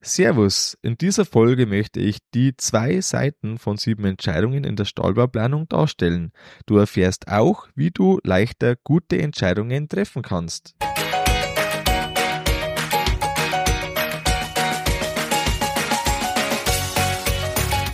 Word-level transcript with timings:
Servus, 0.00 0.78
in 0.80 0.96
dieser 0.96 1.24
Folge 1.24 1.66
möchte 1.66 1.98
ich 1.98 2.18
die 2.32 2.56
zwei 2.56 3.00
Seiten 3.00 3.58
von 3.58 3.78
sieben 3.78 4.04
Entscheidungen 4.04 4.62
in 4.62 4.76
der 4.76 4.84
Stahlbauplanung 4.84 5.68
darstellen. 5.68 6.30
Du 6.66 6.76
erfährst 6.76 7.26
auch, 7.26 7.66
wie 7.74 7.90
du 7.90 8.20
leichter 8.22 8.76
gute 8.76 9.18
Entscheidungen 9.18 9.88
treffen 9.88 10.22
kannst. 10.22 10.76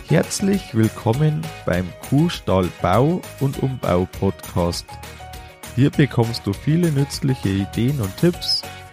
Herzlich 0.07 0.75
willkommen 0.75 1.41
beim 1.65 1.91
Kuhstall 2.07 2.69
Bau 2.83 3.19
und 3.39 3.63
Umbau 3.63 4.07
Podcast. 4.19 4.85
Hier 5.75 5.89
bekommst 5.89 6.45
du 6.45 6.53
viele 6.53 6.91
nützliche 6.91 7.49
Ideen 7.49 7.99
und 7.99 8.15
Tipps 8.15 8.61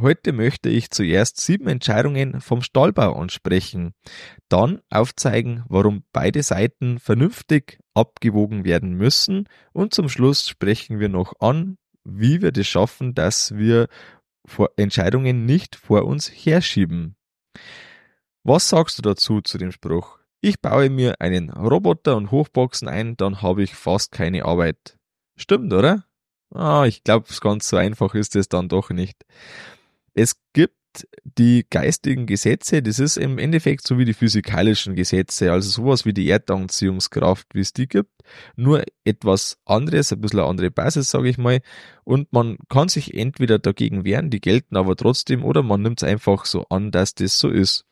Heute 0.00 0.32
möchte 0.32 0.70
ich 0.70 0.90
zuerst 0.90 1.40
sieben 1.40 1.68
Entscheidungen 1.68 2.40
vom 2.40 2.62
Stallbau 2.62 3.16
ansprechen, 3.16 3.92
dann 4.48 4.80
aufzeigen, 4.88 5.62
warum 5.68 6.04
beide 6.12 6.42
Seiten 6.42 6.98
vernünftig 6.98 7.78
abgewogen 7.92 8.64
werden 8.64 8.94
müssen 8.94 9.46
und 9.74 9.92
zum 9.92 10.08
Schluss 10.08 10.48
sprechen 10.48 11.00
wir 11.00 11.10
noch 11.10 11.34
an, 11.40 11.76
wie 12.02 12.40
wir 12.40 12.50
das 12.50 12.66
schaffen, 12.66 13.14
dass 13.14 13.54
wir 13.56 13.88
Entscheidungen 14.76 15.44
nicht 15.44 15.76
vor 15.76 16.06
uns 16.06 16.28
herschieben. 16.28 17.16
Was 18.42 18.70
sagst 18.70 18.96
du 18.96 19.02
dazu 19.02 19.42
zu 19.42 19.58
dem 19.58 19.70
Spruch? 19.70 20.18
Ich 20.40 20.62
baue 20.62 20.88
mir 20.88 21.20
einen 21.20 21.50
Roboter 21.50 22.16
und 22.16 22.30
Hochboxen 22.30 22.88
ein, 22.88 23.18
dann 23.18 23.42
habe 23.42 23.62
ich 23.62 23.74
fast 23.74 24.12
keine 24.12 24.46
Arbeit. 24.46 24.96
Stimmt, 25.36 25.74
oder? 25.74 26.04
Ah, 26.54 26.86
ich 26.86 27.04
glaube, 27.04 27.28
ganz 27.42 27.68
so 27.68 27.76
einfach 27.76 28.14
ist 28.14 28.34
es 28.34 28.48
dann 28.48 28.70
doch 28.70 28.88
nicht. 28.88 29.26
Es 30.14 30.36
gibt 30.52 30.74
die 31.24 31.66
geistigen 31.68 32.26
Gesetze, 32.26 32.82
das 32.82 32.98
ist 32.98 33.16
im 33.16 33.38
Endeffekt 33.38 33.86
so 33.86 33.98
wie 33.98 34.04
die 34.04 34.14
physikalischen 34.14 34.96
Gesetze, 34.96 35.52
also 35.52 35.70
sowas 35.70 36.04
wie 36.04 36.12
die 36.12 36.28
Erdanziehungskraft, 36.28 37.46
wie 37.54 37.60
es 37.60 37.72
die 37.72 37.86
gibt, 37.86 38.10
nur 38.56 38.82
etwas 39.04 39.58
anderes, 39.64 40.12
ein 40.12 40.20
bisschen 40.20 40.40
eine 40.40 40.48
andere 40.48 40.70
Basis, 40.70 41.10
sage 41.10 41.28
ich 41.28 41.38
mal, 41.38 41.60
und 42.04 42.32
man 42.32 42.58
kann 42.68 42.88
sich 42.88 43.14
entweder 43.14 43.58
dagegen 43.58 44.04
wehren, 44.04 44.30
die 44.30 44.40
gelten 44.40 44.76
aber 44.76 44.96
trotzdem, 44.96 45.44
oder 45.44 45.62
man 45.62 45.82
nimmt 45.82 46.02
es 46.02 46.08
einfach 46.08 46.44
so 46.44 46.66
an, 46.70 46.90
dass 46.90 47.14
das 47.14 47.38
so 47.38 47.48
ist. 47.48 47.84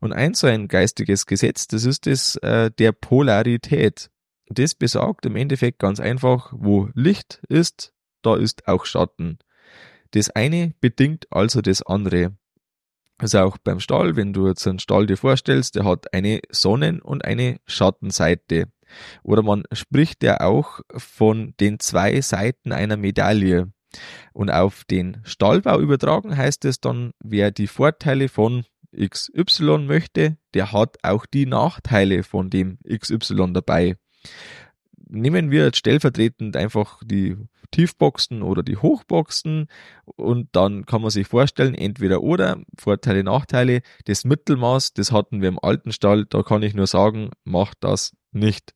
Und 0.00 0.12
ein 0.12 0.34
so 0.34 0.46
ein 0.46 0.68
geistiges 0.68 1.26
Gesetz, 1.26 1.66
das 1.66 1.84
ist 1.84 2.06
das 2.06 2.36
äh, 2.36 2.70
der 2.70 2.92
Polarität. 2.92 4.10
Das 4.48 4.74
besagt 4.74 5.26
im 5.26 5.36
Endeffekt 5.36 5.80
ganz 5.80 6.00
einfach, 6.00 6.52
wo 6.56 6.88
Licht 6.94 7.42
ist, 7.48 7.92
da 8.22 8.36
ist 8.36 8.66
auch 8.68 8.86
Schatten. 8.86 9.38
Das 10.16 10.30
eine 10.30 10.72
bedingt 10.80 11.26
also 11.28 11.60
das 11.60 11.82
andere. 11.82 12.34
Also 13.18 13.40
auch 13.40 13.58
beim 13.58 13.80
Stall, 13.80 14.16
wenn 14.16 14.32
du 14.32 14.48
jetzt 14.48 14.66
einen 14.66 14.78
Stall 14.78 15.04
dir 15.04 15.18
vorstellst, 15.18 15.74
der 15.74 15.84
hat 15.84 16.14
eine 16.14 16.40
Sonnen- 16.48 17.02
und 17.02 17.26
eine 17.26 17.60
Schattenseite. 17.66 18.72
Oder 19.22 19.42
man 19.42 19.64
spricht 19.72 20.22
ja 20.22 20.40
auch 20.40 20.80
von 20.96 21.52
den 21.60 21.80
zwei 21.80 22.18
Seiten 22.22 22.72
einer 22.72 22.96
Medaille. 22.96 23.72
Und 24.32 24.50
auf 24.50 24.84
den 24.84 25.20
Stallbau 25.24 25.80
übertragen 25.80 26.34
heißt 26.34 26.64
es 26.64 26.80
dann, 26.80 27.12
wer 27.22 27.50
die 27.50 27.66
Vorteile 27.66 28.30
von 28.30 28.64
XY 28.98 29.80
möchte, 29.80 30.38
der 30.54 30.72
hat 30.72 30.96
auch 31.02 31.26
die 31.26 31.44
Nachteile 31.44 32.22
von 32.22 32.48
dem 32.48 32.78
XY 32.88 33.52
dabei. 33.52 33.96
Nehmen 35.08 35.50
wir 35.50 35.64
jetzt 35.64 35.78
stellvertretend 35.78 36.56
einfach 36.56 37.00
die 37.04 37.36
Tiefboxen 37.70 38.42
oder 38.42 38.62
die 38.62 38.76
Hochboxen 38.76 39.68
und 40.04 40.48
dann 40.52 40.86
kann 40.86 41.02
man 41.02 41.10
sich 41.10 41.26
vorstellen, 41.26 41.74
entweder 41.74 42.22
oder, 42.22 42.60
Vorteile, 42.78 43.24
Nachteile. 43.24 43.82
Das 44.04 44.24
Mittelmaß, 44.24 44.94
das 44.94 45.12
hatten 45.12 45.42
wir 45.42 45.48
im 45.48 45.58
alten 45.60 45.92
Stall, 45.92 46.26
da 46.26 46.42
kann 46.42 46.62
ich 46.62 46.74
nur 46.74 46.86
sagen, 46.86 47.30
macht 47.44 47.78
das 47.80 48.16
nicht. 48.32 48.74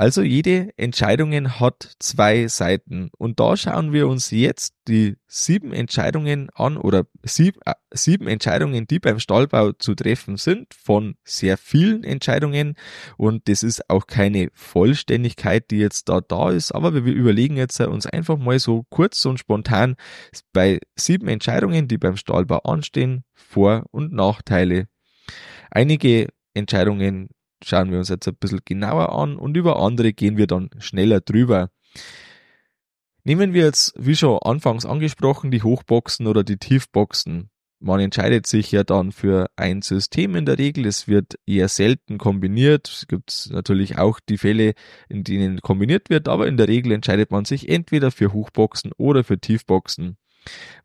Also 0.00 0.22
jede 0.22 0.70
Entscheidung 0.76 1.58
hat 1.58 1.96
zwei 1.98 2.46
Seiten. 2.46 3.10
Und 3.18 3.40
da 3.40 3.56
schauen 3.56 3.92
wir 3.92 4.06
uns 4.06 4.30
jetzt 4.30 4.74
die 4.86 5.16
sieben 5.26 5.72
Entscheidungen 5.72 6.50
an 6.54 6.76
oder 6.76 7.06
sieb, 7.24 7.58
äh, 7.66 7.74
sieben 7.90 8.28
Entscheidungen, 8.28 8.86
die 8.86 9.00
beim 9.00 9.18
Stallbau 9.18 9.72
zu 9.72 9.96
treffen 9.96 10.36
sind, 10.36 10.72
von 10.72 11.16
sehr 11.24 11.58
vielen 11.58 12.04
Entscheidungen. 12.04 12.76
Und 13.16 13.48
das 13.48 13.64
ist 13.64 13.90
auch 13.90 14.06
keine 14.06 14.50
Vollständigkeit, 14.54 15.68
die 15.72 15.78
jetzt 15.78 16.08
da 16.08 16.20
da 16.20 16.50
ist. 16.50 16.70
Aber 16.70 16.94
wir 16.94 17.12
überlegen 17.12 17.56
jetzt 17.56 17.80
uns 17.80 18.06
einfach 18.06 18.38
mal 18.38 18.60
so 18.60 18.84
kurz 18.90 19.24
und 19.24 19.40
spontan 19.40 19.96
bei 20.52 20.78
sieben 20.94 21.26
Entscheidungen, 21.26 21.88
die 21.88 21.98
beim 21.98 22.16
Stallbau 22.16 22.58
anstehen, 22.58 23.24
Vor- 23.34 23.84
und 23.90 24.12
Nachteile. 24.12 24.86
Einige 25.72 26.28
Entscheidungen 26.54 27.30
schauen 27.64 27.90
wir 27.90 27.98
uns 27.98 28.08
jetzt 28.08 28.28
ein 28.28 28.36
bisschen 28.36 28.60
genauer 28.64 29.12
an 29.12 29.36
und 29.36 29.56
über 29.56 29.80
andere 29.80 30.12
gehen 30.12 30.36
wir 30.36 30.46
dann 30.46 30.70
schneller 30.78 31.20
drüber. 31.20 31.70
Nehmen 33.24 33.52
wir 33.52 33.64
jetzt, 33.64 33.92
wie 33.98 34.16
schon 34.16 34.38
anfangs 34.42 34.86
angesprochen, 34.86 35.50
die 35.50 35.62
Hochboxen 35.62 36.26
oder 36.26 36.44
die 36.44 36.56
Tiefboxen. 36.56 37.50
Man 37.80 38.00
entscheidet 38.00 38.46
sich 38.46 38.72
ja 38.72 38.82
dann 38.82 39.12
für 39.12 39.50
ein 39.54 39.82
System 39.82 40.34
in 40.34 40.46
der 40.46 40.58
Regel. 40.58 40.86
Es 40.86 41.06
wird 41.06 41.38
eher 41.46 41.68
selten 41.68 42.18
kombiniert. 42.18 42.88
Es 42.88 43.06
gibt 43.06 43.50
natürlich 43.52 43.98
auch 43.98 44.18
die 44.18 44.38
Fälle, 44.38 44.74
in 45.08 45.22
denen 45.22 45.60
kombiniert 45.60 46.10
wird, 46.10 46.26
aber 46.26 46.48
in 46.48 46.56
der 46.56 46.66
Regel 46.66 46.90
entscheidet 46.90 47.30
man 47.30 47.44
sich 47.44 47.68
entweder 47.68 48.10
für 48.10 48.32
Hochboxen 48.32 48.92
oder 48.96 49.22
für 49.22 49.38
Tiefboxen. 49.38 50.16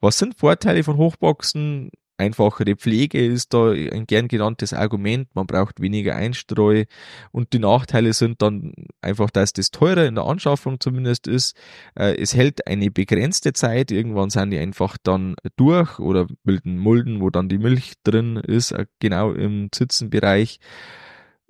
Was 0.01 0.19
sind 0.19 0.37
Vorteile 0.37 0.83
von 0.83 0.97
Hochboxen? 0.97 1.89
Einfachere 2.23 2.75
Pflege 2.75 3.25
ist 3.25 3.53
da 3.53 3.71
ein 3.71 4.05
gern 4.07 4.27
genanntes 4.27 4.73
Argument. 4.73 5.27
Man 5.35 5.45
braucht 5.45 5.81
weniger 5.81 6.15
Einstreu. 6.15 6.85
Und 7.31 7.53
die 7.53 7.59
Nachteile 7.59 8.13
sind 8.13 8.41
dann 8.41 8.73
einfach, 9.01 9.29
dass 9.29 9.53
das 9.53 9.71
teurer 9.71 10.05
in 10.05 10.15
der 10.15 10.25
Anschaffung 10.25 10.79
zumindest 10.79 11.27
ist. 11.27 11.55
Äh, 11.95 12.15
es 12.15 12.33
hält 12.33 12.65
eine 12.67 12.91
begrenzte 12.91 13.53
Zeit. 13.53 13.91
Irgendwann 13.91 14.29
sind 14.29 14.51
die 14.51 14.59
einfach 14.59 14.97
dann 15.01 15.35
durch 15.57 15.99
oder 15.99 16.27
bilden 16.43 16.77
Mulden, 16.77 17.21
wo 17.21 17.29
dann 17.29 17.49
die 17.49 17.57
Milch 17.57 17.93
drin 18.03 18.37
ist, 18.37 18.71
äh, 18.71 18.85
genau 18.99 19.31
im 19.31 19.69
Zitzenbereich 19.71 20.59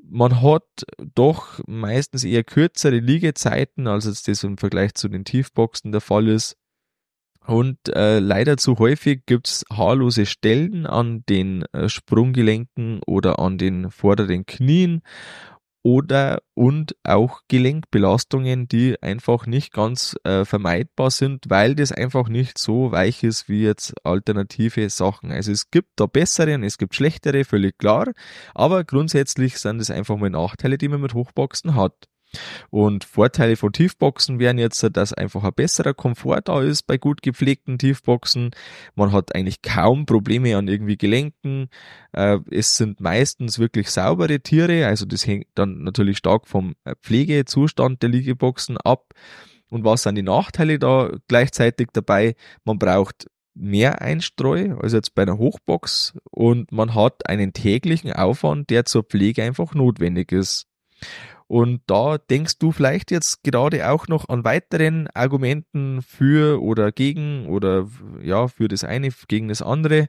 man 0.06 0.41
hat 0.41 0.85
doch 1.16 1.59
meistens 1.66 2.23
eher 2.23 2.44
kürzere 2.44 3.00
Liegezeiten, 3.00 3.88
als 3.88 4.23
das 4.23 4.44
im 4.44 4.57
Vergleich 4.57 4.94
zu 4.95 5.07
den 5.07 5.23
Tiefboxen 5.23 5.91
der 5.91 6.01
Fall 6.01 6.28
ist. 6.28 6.57
Und 7.45 7.77
äh, 7.89 8.19
leider 8.19 8.57
zu 8.57 8.79
häufig 8.79 9.25
gibt's 9.25 9.65
haarlose 9.71 10.25
Stellen 10.25 10.85
an 10.85 11.23
den 11.27 11.63
äh, 11.73 11.89
Sprunggelenken 11.89 13.01
oder 13.05 13.39
an 13.39 13.57
den 13.57 13.91
vorderen 13.91 14.45
Knien 14.45 15.01
oder 15.83 16.41
und 16.53 16.95
auch 17.03 17.41
Gelenkbelastungen, 17.49 18.69
die 18.69 19.01
einfach 19.01 19.45
nicht 19.45 19.73
ganz 19.73 20.15
äh, 20.23 20.45
vermeidbar 20.45 21.11
sind, 21.11 21.43
weil 21.49 21.75
das 21.75 21.91
einfach 21.91 22.29
nicht 22.29 22.57
so 22.57 22.91
weich 22.93 23.23
ist 23.23 23.49
wie 23.49 23.63
jetzt 23.63 23.93
alternative 24.05 24.89
Sachen. 24.89 25.31
Also 25.31 25.51
es 25.51 25.69
gibt 25.69 25.89
da 25.97 26.05
bessere 26.05 26.55
und 26.55 26.63
es 26.63 26.77
gibt 26.77 26.95
schlechtere, 26.95 27.43
völlig 27.43 27.77
klar, 27.77 28.13
aber 28.55 28.85
grundsätzlich 28.85 29.57
sind 29.57 29.81
es 29.81 29.91
einfach 29.91 30.15
mal 30.15 30.29
Nachteile, 30.29 30.77
die 30.77 30.88
man 30.88 31.01
mit 31.01 31.13
Hochboxen 31.13 31.75
hat. 31.75 32.07
Und 32.69 33.03
Vorteile 33.03 33.56
von 33.56 33.71
Tiefboxen 33.71 34.39
wären 34.39 34.57
jetzt, 34.57 34.88
dass 34.94 35.13
einfach 35.13 35.44
ein 35.44 35.53
besserer 35.53 35.94
Komfort 35.94 36.41
da 36.45 36.62
ist 36.62 36.83
bei 36.83 36.97
gut 36.97 37.21
gepflegten 37.21 37.77
Tiefboxen. 37.77 38.51
Man 38.95 39.12
hat 39.12 39.35
eigentlich 39.35 39.62
kaum 39.62 40.06
Probleme 40.06 40.57
an 40.57 40.68
irgendwie 40.68 40.97
Gelenken. 40.97 41.69
Äh, 42.12 42.39
es 42.51 42.77
sind 42.77 43.00
meistens 43.00 43.59
wirklich 43.59 43.89
saubere 43.89 44.39
Tiere, 44.39 44.88
also 44.88 45.06
das 45.06 45.25
hängt 45.25 45.47
dann 45.56 45.83
natürlich 45.83 46.18
stark 46.18 46.47
vom 46.47 46.75
äh, 46.83 46.95
Pflegezustand 47.01 48.01
der 48.01 48.09
Liegeboxen 48.09 48.77
ab. 48.77 49.13
Und 49.69 49.83
was 49.83 50.03
sind 50.03 50.15
die 50.15 50.21
Nachteile 50.21 50.77
da 50.77 51.12
gleichzeitig 51.27 51.88
dabei? 51.94 52.35
Man 52.63 52.77
braucht 52.77 53.27
mehr 53.56 54.01
Einstreu 54.01 54.75
als 54.80 54.94
jetzt 54.94 55.15
bei 55.15 55.24
einer 55.24 55.38
Hochbox 55.38 56.13
und 56.31 56.71
man 56.71 56.95
hat 56.95 57.27
einen 57.27 57.53
täglichen 57.53 58.13
Aufwand, 58.13 58.69
der 58.69 58.85
zur 58.85 59.03
Pflege 59.03 59.44
einfach 59.44 59.74
notwendig 59.74 60.31
ist. 60.31 60.68
Und 61.53 61.81
da 61.85 62.17
denkst 62.17 62.57
du 62.57 62.71
vielleicht 62.71 63.11
jetzt 63.11 63.44
gerade 63.44 63.88
auch 63.88 64.07
noch 64.07 64.27
an 64.27 64.44
weiteren 64.44 65.07
Argumenten 65.13 66.01
für 66.01 66.59
oder 66.63 66.91
gegen 66.91 67.45
oder 67.45 67.88
ja, 68.23 68.47
für 68.47 68.67
das 68.67 68.83
eine, 68.83 69.09
gegen 69.27 69.50
das 69.50 69.61
andere. 69.61 70.07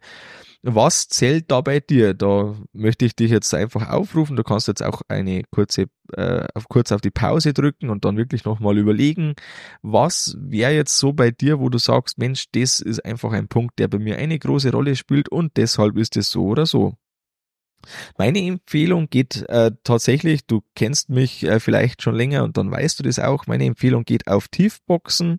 Was 0.63 1.07
zählt 1.09 1.51
da 1.51 1.61
bei 1.61 1.81
dir? 1.81 2.15
Da 2.15 2.55
möchte 2.73 3.05
ich 3.05 3.15
dich 3.15 3.31
jetzt 3.31 3.53
einfach 3.53 3.91
aufrufen. 3.91 4.37
Du 4.37 4.43
kannst 4.43 4.69
jetzt 4.69 4.83
auch 4.83 5.03
eine 5.09 5.43
kurze, 5.51 5.89
äh, 6.15 6.47
kurz 6.71 6.93
auf 6.93 7.03
die 7.03 7.11
Pause 7.11 7.53
drücken 7.53 7.91
und 7.91 8.07
dann 8.07 8.17
wirklich 8.17 8.47
nochmal 8.47 8.79
überlegen, 8.79 9.35
was 9.83 10.39
wäre 10.41 10.73
jetzt 10.73 10.97
so 10.97 11.13
bei 11.13 11.31
dir, 11.31 11.61
wo 11.61 11.69
du 11.69 11.77
sagst, 11.77 12.17
Mensch, 12.17 12.47
das 12.53 12.81
ist 12.81 13.05
einfach 13.05 13.33
ein 13.33 13.49
Punkt, 13.49 13.79
der 13.79 13.89
bei 13.89 13.99
mir 13.99 14.17
eine 14.17 14.39
große 14.39 14.73
Rolle 14.73 14.97
spielt 14.97 15.29
und 15.29 15.59
deshalb 15.59 15.99
ist 15.99 16.17
es 16.17 16.31
so 16.31 16.47
oder 16.47 16.65
so. 16.65 16.95
Meine 18.19 18.41
Empfehlung 18.41 19.09
geht 19.11 19.45
äh, 19.49 19.73
tatsächlich, 19.85 20.47
du 20.47 20.63
kennst 20.75 21.11
mich 21.11 21.45
äh, 21.45 21.61
vielleicht 21.61 22.03
schon 22.03 22.15
länger 22.15 22.45
und 22.45 22.57
dann 22.57 22.71
weißt 22.71 22.99
du 22.99 23.03
das 23.03 23.19
auch, 23.19 23.47
meine 23.47 23.65
Empfehlung 23.65 24.05
geht 24.05 24.27
auf 24.29 24.49
Tiefboxen, 24.49 25.39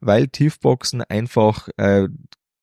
weil 0.00 0.28
Tiefboxen 0.28 1.02
einfach 1.02 1.68
äh, 1.76 2.08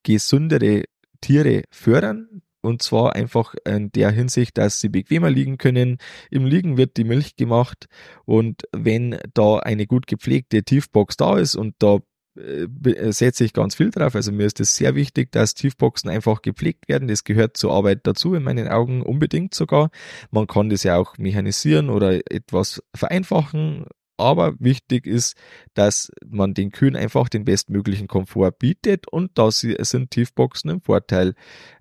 gesündere 0.04 0.84
Tiere 1.22 1.64
fördern. 1.72 2.42
Und 2.62 2.82
zwar 2.82 3.16
einfach 3.16 3.54
in 3.64 3.92
der 3.92 4.10
Hinsicht, 4.10 4.58
dass 4.58 4.80
sie 4.80 4.90
bequemer 4.90 5.30
liegen 5.30 5.60
können. 5.60 6.00
Im 6.32 6.46
Liegen 6.46 6.78
wird 6.78 6.98
die 6.98 7.04
Milch 7.04 7.36
gemacht. 7.36 7.86
Und 8.26 8.64
wenn 8.72 9.20
da 9.36 9.60
eine 9.60 9.86
gut 9.86 10.08
gepflegte 10.08 10.64
Tiefbox 10.64 11.16
da 11.16 11.38
ist 11.38 11.56
und 11.56 11.76
da 11.78 12.00
setze 12.36 13.46
ich 13.46 13.54
ganz 13.54 13.76
viel 13.76 13.92
drauf. 13.92 14.16
Also 14.16 14.32
mir 14.32 14.46
ist 14.46 14.60
es 14.60 14.76
sehr 14.76 14.96
wichtig, 14.96 15.32
dass 15.32 15.54
Tiefboxen 15.54 16.10
einfach 16.10 16.42
gepflegt 16.42 16.88
werden. 16.90 17.08
Das 17.08 17.24
gehört 17.24 17.58
zur 17.58 17.72
Arbeit 17.72 18.02
dazu, 18.04 18.34
in 18.34 18.44
meinen 18.44 18.68
Augen 18.68 19.02
unbedingt 19.02 19.54
sogar. 19.54 19.90
Man 20.32 20.48
kann 20.48 20.70
das 20.70 20.84
ja 20.84 20.98
auch 20.98 21.18
mechanisieren 21.18 21.90
oder 21.90 22.20
etwas 22.32 22.84
vereinfachen. 22.96 23.86
Aber 24.18 24.56
wichtig 24.60 25.08
ist, 25.08 25.36
dass 25.74 26.10
man 26.26 26.54
den 26.54 26.72
Kühen 26.72 26.96
einfach 26.96 27.28
den 27.28 27.44
bestmöglichen 27.44 28.08
Komfort 28.08 28.54
bietet 28.60 29.10
und 29.10 29.38
da 29.38 29.52
sind 29.52 30.12
Tiefboxen 30.12 30.70
im 30.70 30.82
Vorteil. 30.82 31.34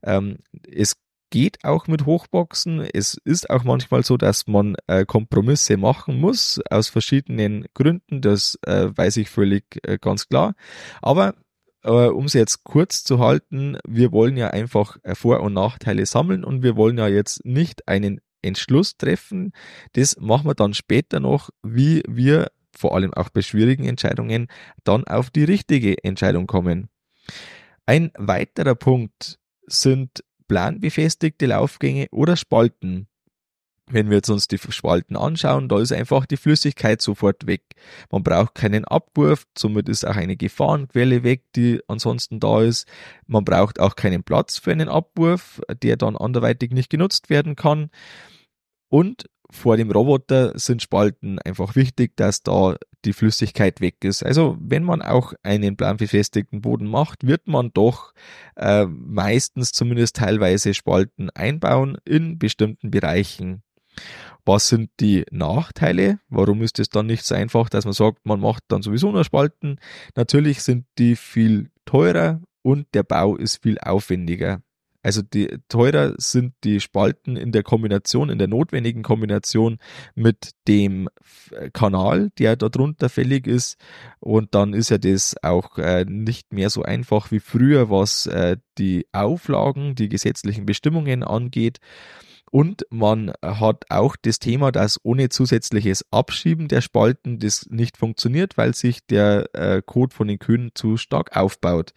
Ähm, 0.02 0.38
es 0.68 0.96
geht 1.34 1.64
auch 1.64 1.88
mit 1.88 2.06
Hochboxen. 2.06 2.80
Es 2.80 3.18
ist 3.24 3.50
auch 3.50 3.64
manchmal 3.64 4.04
so, 4.04 4.16
dass 4.16 4.46
man 4.46 4.76
äh, 4.86 5.04
Kompromisse 5.04 5.76
machen 5.76 6.20
muss 6.20 6.60
aus 6.70 6.88
verschiedenen 6.88 7.66
Gründen. 7.74 8.20
Das 8.20 8.56
äh, 8.64 8.96
weiß 8.96 9.16
ich 9.16 9.30
völlig 9.30 9.64
äh, 9.82 9.98
ganz 10.00 10.28
klar. 10.28 10.54
Aber 11.02 11.34
äh, 11.82 11.90
um 11.90 12.26
es 12.26 12.34
jetzt 12.34 12.62
kurz 12.62 13.02
zu 13.02 13.18
halten, 13.18 13.78
wir 13.84 14.12
wollen 14.12 14.36
ja 14.36 14.50
einfach 14.50 14.96
äh, 15.02 15.16
Vor- 15.16 15.40
und 15.40 15.54
Nachteile 15.54 16.06
sammeln 16.06 16.44
und 16.44 16.62
wir 16.62 16.76
wollen 16.76 16.98
ja 16.98 17.08
jetzt 17.08 17.44
nicht 17.44 17.88
einen 17.88 18.20
Entschluss 18.40 18.96
treffen. 18.96 19.50
Das 19.94 20.16
machen 20.20 20.46
wir 20.46 20.54
dann 20.54 20.72
später 20.72 21.18
noch, 21.18 21.50
wie 21.64 22.04
wir 22.06 22.52
vor 22.76 22.94
allem 22.94 23.12
auch 23.12 23.30
bei 23.30 23.42
schwierigen 23.42 23.86
Entscheidungen 23.86 24.46
dann 24.84 25.02
auf 25.02 25.30
die 25.30 25.42
richtige 25.42 26.04
Entscheidung 26.04 26.46
kommen. 26.46 26.90
Ein 27.86 28.12
weiterer 28.16 28.76
Punkt 28.76 29.40
sind 29.66 30.23
planbefestigte 30.48 31.46
Laufgänge 31.46 32.08
oder 32.10 32.36
Spalten. 32.36 33.08
Wenn 33.86 34.08
wir 34.08 34.16
jetzt 34.16 34.30
uns 34.30 34.48
die 34.48 34.56
Spalten 34.56 35.14
anschauen, 35.14 35.68
da 35.68 35.78
ist 35.78 35.92
einfach 35.92 36.24
die 36.24 36.38
Flüssigkeit 36.38 37.02
sofort 37.02 37.46
weg. 37.46 37.62
Man 38.10 38.22
braucht 38.22 38.54
keinen 38.54 38.86
Abwurf, 38.86 39.46
somit 39.58 39.90
ist 39.90 40.06
auch 40.06 40.16
eine 40.16 40.36
Gefahrenquelle 40.36 41.22
weg, 41.22 41.42
die 41.54 41.82
ansonsten 41.86 42.40
da 42.40 42.62
ist. 42.62 42.88
Man 43.26 43.44
braucht 43.44 43.80
auch 43.80 43.94
keinen 43.94 44.22
Platz 44.22 44.56
für 44.56 44.72
einen 44.72 44.88
Abwurf, 44.88 45.60
der 45.82 45.98
dann 45.98 46.16
anderweitig 46.16 46.70
nicht 46.70 46.88
genutzt 46.88 47.28
werden 47.28 47.56
kann. 47.56 47.90
Und 48.88 49.26
vor 49.54 49.76
dem 49.76 49.90
Roboter 49.90 50.58
sind 50.58 50.82
Spalten 50.82 51.38
einfach 51.38 51.76
wichtig, 51.76 52.16
dass 52.16 52.42
da 52.42 52.76
die 53.04 53.12
Flüssigkeit 53.12 53.80
weg 53.80 54.04
ist. 54.04 54.24
Also 54.24 54.56
wenn 54.60 54.82
man 54.82 55.00
auch 55.00 55.32
einen 55.42 55.76
planbefestigten 55.76 56.60
Boden 56.60 56.86
macht, 56.86 57.26
wird 57.26 57.46
man 57.46 57.70
doch 57.72 58.12
äh, 58.56 58.86
meistens 58.86 59.72
zumindest 59.72 60.16
teilweise 60.16 60.74
Spalten 60.74 61.30
einbauen 61.30 61.98
in 62.04 62.38
bestimmten 62.38 62.90
Bereichen. 62.90 63.62
Was 64.44 64.68
sind 64.68 64.90
die 65.00 65.24
Nachteile? 65.30 66.18
Warum 66.28 66.60
ist 66.60 66.78
es 66.78 66.88
dann 66.88 67.06
nicht 67.06 67.24
so 67.24 67.34
einfach, 67.34 67.68
dass 67.68 67.84
man 67.84 67.94
sagt, 67.94 68.26
man 68.26 68.40
macht 68.40 68.64
dann 68.68 68.82
sowieso 68.82 69.10
nur 69.12 69.24
Spalten? 69.24 69.78
Natürlich 70.16 70.62
sind 70.62 70.84
die 70.98 71.16
viel 71.16 71.70
teurer 71.84 72.42
und 72.62 72.86
der 72.92 73.04
Bau 73.04 73.36
ist 73.36 73.62
viel 73.62 73.78
aufwendiger. 73.78 74.62
Also 75.04 75.20
die 75.20 75.58
teurer 75.68 76.14
sind 76.16 76.54
die 76.64 76.80
Spalten 76.80 77.36
in 77.36 77.52
der 77.52 77.62
Kombination, 77.62 78.30
in 78.30 78.38
der 78.38 78.48
notwendigen 78.48 79.02
Kombination 79.02 79.78
mit 80.14 80.52
dem 80.66 81.10
Kanal, 81.74 82.30
der 82.38 82.56
darunter 82.56 83.10
fällig 83.10 83.46
ist. 83.46 83.76
Und 84.18 84.54
dann 84.54 84.72
ist 84.72 84.88
ja 84.88 84.96
das 84.96 85.36
auch 85.42 85.76
äh, 85.76 86.06
nicht 86.08 86.54
mehr 86.54 86.70
so 86.70 86.82
einfach 86.82 87.30
wie 87.30 87.40
früher, 87.40 87.90
was 87.90 88.26
äh, 88.26 88.56
die 88.78 89.06
Auflagen, 89.12 89.94
die 89.94 90.08
gesetzlichen 90.08 90.64
Bestimmungen 90.64 91.22
angeht. 91.22 91.80
Und 92.54 92.86
man 92.88 93.32
hat 93.42 93.86
auch 93.88 94.14
das 94.14 94.38
Thema, 94.38 94.70
dass 94.70 95.00
ohne 95.02 95.28
zusätzliches 95.28 96.04
Abschieben 96.12 96.68
der 96.68 96.82
Spalten 96.82 97.40
das 97.40 97.66
nicht 97.68 97.96
funktioniert, 97.96 98.56
weil 98.56 98.76
sich 98.76 99.04
der 99.04 99.52
äh, 99.54 99.82
Code 99.84 100.14
von 100.14 100.28
den 100.28 100.38
Kühen 100.38 100.70
zu 100.72 100.96
stark 100.96 101.36
aufbaut. 101.36 101.94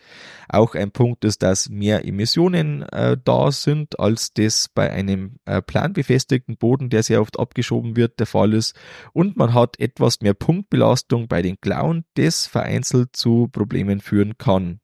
Auch 0.49 0.73
ein 0.73 0.89
Punkt 0.89 1.25
ist, 1.25 1.43
dass 1.43 1.69
mehr 1.69 2.05
Emissionen 2.05 2.81
äh, 2.81 3.17
da 3.23 3.51
sind, 3.51 3.99
als 3.99 4.33
das 4.33 4.67
bei 4.73 4.91
einem 4.91 5.35
äh, 5.45 5.61
planbefestigten 5.61 6.57
Boden, 6.57 6.89
der 6.89 7.03
sehr 7.03 7.21
oft 7.21 7.37
abgeschoben 7.37 7.95
wird, 7.95 8.19
der 8.19 8.25
Fall 8.25 8.55
ist. 8.55 8.75
Und 9.13 9.37
man 9.37 9.53
hat 9.53 9.79
etwas 9.79 10.21
mehr 10.21 10.33
Punktbelastung 10.33 11.27
bei 11.27 11.43
den 11.43 11.61
Klauen, 11.61 12.03
das 12.15 12.47
vereinzelt 12.47 13.15
zu 13.15 13.47
Problemen 13.51 14.01
führen 14.01 14.39
kann. 14.39 14.79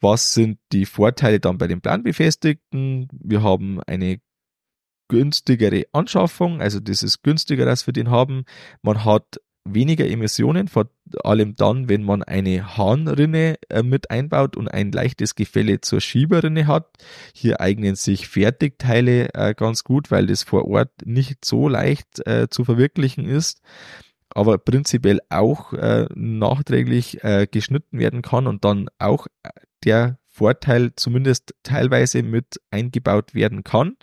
Was 0.00 0.34
sind 0.34 0.58
die 0.72 0.86
Vorteile 0.86 1.40
dann 1.40 1.58
bei 1.58 1.66
den 1.66 1.80
Planbefestigten? 1.80 3.08
Wir 3.10 3.42
haben 3.42 3.80
eine 3.88 4.20
günstigere 5.08 5.84
Anschaffung, 5.92 6.60
also 6.60 6.80
das 6.80 7.02
ist 7.02 7.22
günstiger, 7.22 7.66
als 7.66 7.86
wir 7.86 7.92
den 7.92 8.10
haben. 8.10 8.44
Man 8.82 9.04
hat 9.04 9.40
weniger 9.68 10.08
Emissionen, 10.08 10.68
vor 10.68 10.88
allem 11.22 11.56
dann, 11.56 11.88
wenn 11.88 12.02
man 12.02 12.22
eine 12.22 12.76
Hahnrinne 12.76 13.56
äh, 13.68 13.82
mit 13.82 14.10
einbaut 14.10 14.56
und 14.56 14.68
ein 14.68 14.92
leichtes 14.92 15.34
Gefälle 15.34 15.80
zur 15.80 16.00
Schieberrinne 16.00 16.66
hat. 16.66 16.88
Hier 17.34 17.60
eignen 17.60 17.96
sich 17.96 18.28
Fertigteile 18.28 19.34
äh, 19.34 19.54
ganz 19.54 19.84
gut, 19.84 20.10
weil 20.10 20.26
das 20.26 20.42
vor 20.42 20.66
Ort 20.68 20.90
nicht 21.04 21.44
so 21.44 21.68
leicht 21.68 22.26
äh, 22.26 22.48
zu 22.48 22.64
verwirklichen 22.64 23.26
ist 23.26 23.60
aber 24.34 24.58
prinzipiell 24.58 25.20
auch 25.30 25.72
nachträglich 26.14 27.20
geschnitten 27.50 27.98
werden 27.98 28.20
kann 28.20 28.46
und 28.46 28.66
dann 28.66 28.90
auch 28.98 29.28
der 29.84 30.18
Vorteil 30.36 30.92
zumindest 30.96 31.54
teilweise 31.62 32.22
mit 32.22 32.60
eingebaut 32.70 33.34
werden 33.34 33.64
kann. 33.64 33.96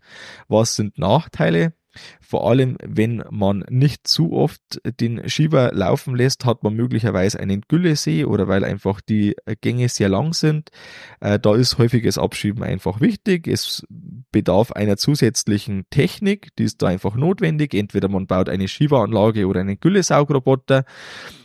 Was 0.47 0.75
sind 0.75 0.97
Nachteile? 0.97 1.73
Vor 2.19 2.49
allem, 2.49 2.77
wenn 2.83 3.23
man 3.29 3.63
nicht 3.69 4.07
zu 4.07 4.33
oft 4.33 4.81
den 4.99 5.29
Schieber 5.29 5.71
laufen 5.73 6.15
lässt, 6.15 6.43
hat 6.43 6.63
man 6.63 6.73
möglicherweise 6.73 7.39
einen 7.39 7.61
Güllesee 7.67 8.25
oder 8.25 8.47
weil 8.47 8.63
einfach 8.63 8.99
die 8.99 9.35
Gänge 9.61 9.89
sehr 9.89 10.09
lang 10.09 10.33
sind. 10.33 10.69
Äh, 11.19 11.37
da 11.37 11.55
ist 11.55 11.77
häufiges 11.77 12.17
Abschieben 12.17 12.63
einfach 12.63 12.99
wichtig. 12.99 13.47
Es 13.47 13.85
bedarf 14.31 14.71
einer 14.71 14.97
zusätzlichen 14.97 15.85
Technik, 15.91 16.55
die 16.57 16.63
ist 16.63 16.81
da 16.81 16.87
einfach 16.87 17.15
notwendig. 17.15 17.75
Entweder 17.75 18.09
man 18.09 18.25
baut 18.25 18.49
eine 18.49 18.67
Schieberanlage 18.67 19.45
oder 19.47 19.59
einen 19.59 19.79
Güllesaugroboter. 19.79 20.85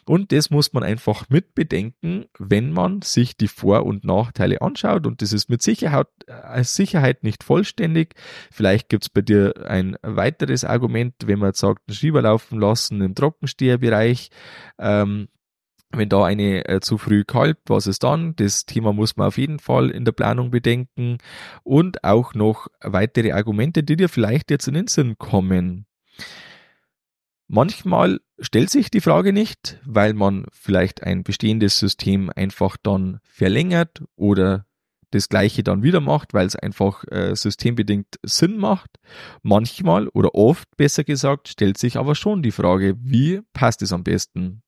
Und 0.08 0.32
das 0.32 0.48
muss 0.48 0.72
man 0.72 0.82
einfach 0.82 1.28
mit 1.28 1.54
bedenken, 1.54 2.26
wenn 2.38 2.72
man 2.72 3.02
sich 3.02 3.36
die 3.36 3.48
Vor- 3.48 3.84
und 3.84 4.04
Nachteile 4.04 4.62
anschaut. 4.62 5.06
Und 5.06 5.20
das 5.20 5.34
ist 5.34 5.50
mit 5.50 5.60
Sicherheit, 5.60 6.08
äh, 6.26 6.64
Sicherheit 6.64 7.24
nicht 7.24 7.44
vollständig. 7.44 8.14
Vielleicht 8.50 8.88
gibt's 8.88 9.10
bei 9.10 9.20
dir 9.20 9.66
ein 9.68 9.96
weiteres 10.02 10.64
Argument, 10.64 11.14
wenn 11.26 11.38
man 11.38 11.52
sagt, 11.52 11.82
einen 11.88 11.94
Schieber 11.94 12.22
laufen 12.22 12.58
lassen 12.58 13.02
im 13.02 13.14
Trockensteherbereich. 13.14 14.30
Ähm, 14.78 15.28
wenn 15.90 16.08
da 16.08 16.24
eine 16.24 16.66
äh, 16.66 16.80
zu 16.80 16.96
früh 16.96 17.24
kalbt, 17.24 17.68
was 17.68 17.86
ist 17.86 18.02
dann? 18.02 18.34
Das 18.36 18.64
Thema 18.64 18.92
muss 18.92 19.16
man 19.16 19.28
auf 19.28 19.38
jeden 19.38 19.58
Fall 19.58 19.90
in 19.90 20.04
der 20.04 20.12
Planung 20.12 20.50
bedenken. 20.50 21.18
Und 21.64 22.04
auch 22.04 22.32
noch 22.32 22.68
weitere 22.80 23.32
Argumente, 23.32 23.82
die 23.82 23.96
dir 23.96 24.08
vielleicht 24.08 24.50
jetzt 24.50 24.68
in 24.68 24.74
den 24.74 24.86
Sinn 24.86 25.18
kommen. 25.18 25.86
Manchmal 27.48 28.20
stellt 28.38 28.68
sich 28.68 28.90
die 28.90 29.00
Frage 29.00 29.32
nicht, 29.32 29.80
weil 29.84 30.12
man 30.12 30.44
vielleicht 30.52 31.02
ein 31.02 31.24
bestehendes 31.24 31.78
System 31.78 32.30
einfach 32.34 32.76
dann 32.76 33.20
verlängert 33.24 34.04
oder 34.16 34.66
das 35.10 35.30
gleiche 35.30 35.62
dann 35.62 35.82
wieder 35.82 36.00
macht, 36.00 36.34
weil 36.34 36.46
es 36.46 36.56
einfach 36.56 37.04
äh, 37.10 37.34
systembedingt 37.34 38.18
Sinn 38.22 38.58
macht. 38.58 38.90
Manchmal 39.42 40.08
oder 40.08 40.34
oft 40.34 40.68
besser 40.76 41.04
gesagt 41.04 41.48
stellt 41.48 41.78
sich 41.78 41.96
aber 41.96 42.14
schon 42.14 42.42
die 42.42 42.52
Frage, 42.52 42.94
wie 43.00 43.40
passt 43.54 43.80
es 43.80 43.94
am 43.94 44.04
besten? 44.04 44.62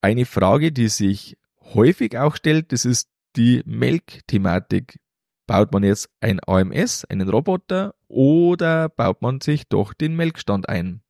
Eine 0.00 0.26
Frage, 0.26 0.72
die 0.72 0.88
sich 0.88 1.38
häufig 1.60 2.18
auch 2.18 2.34
stellt, 2.34 2.72
das 2.72 2.84
ist 2.84 3.08
die 3.36 3.62
Melkthematik. 3.66 4.98
Baut 5.46 5.72
man 5.72 5.84
jetzt 5.84 6.08
ein 6.18 6.40
AMS, 6.44 7.04
einen 7.04 7.28
Roboter, 7.28 7.94
oder 8.08 8.88
baut 8.88 9.22
man 9.22 9.40
sich 9.40 9.68
doch 9.68 9.94
den 9.94 10.16
Melkstand 10.16 10.68
ein? 10.68 11.02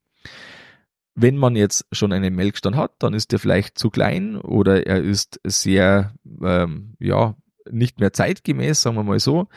Wenn 1.17 1.37
man 1.37 1.57
jetzt 1.57 1.87
schon 1.93 2.13
einen 2.13 2.35
Melkstand 2.35 2.77
hat, 2.77 2.93
dann 2.99 3.15
ist 3.15 3.33
der 3.33 3.39
vielleicht 3.39 3.79
zu 3.79 3.91
klein 3.91 4.37
oder 4.37 4.87
er 4.87 5.03
ist 5.03 5.41
sehr, 5.45 6.13
ähm, 6.43 6.95
ja, 7.01 7.35
nicht 7.71 7.99
mehr 7.99 8.13
zeitgemäß, 8.13 8.83
sagen 8.83 8.97
wir 8.97 9.03
mal 9.03 9.19
so. 9.19 9.49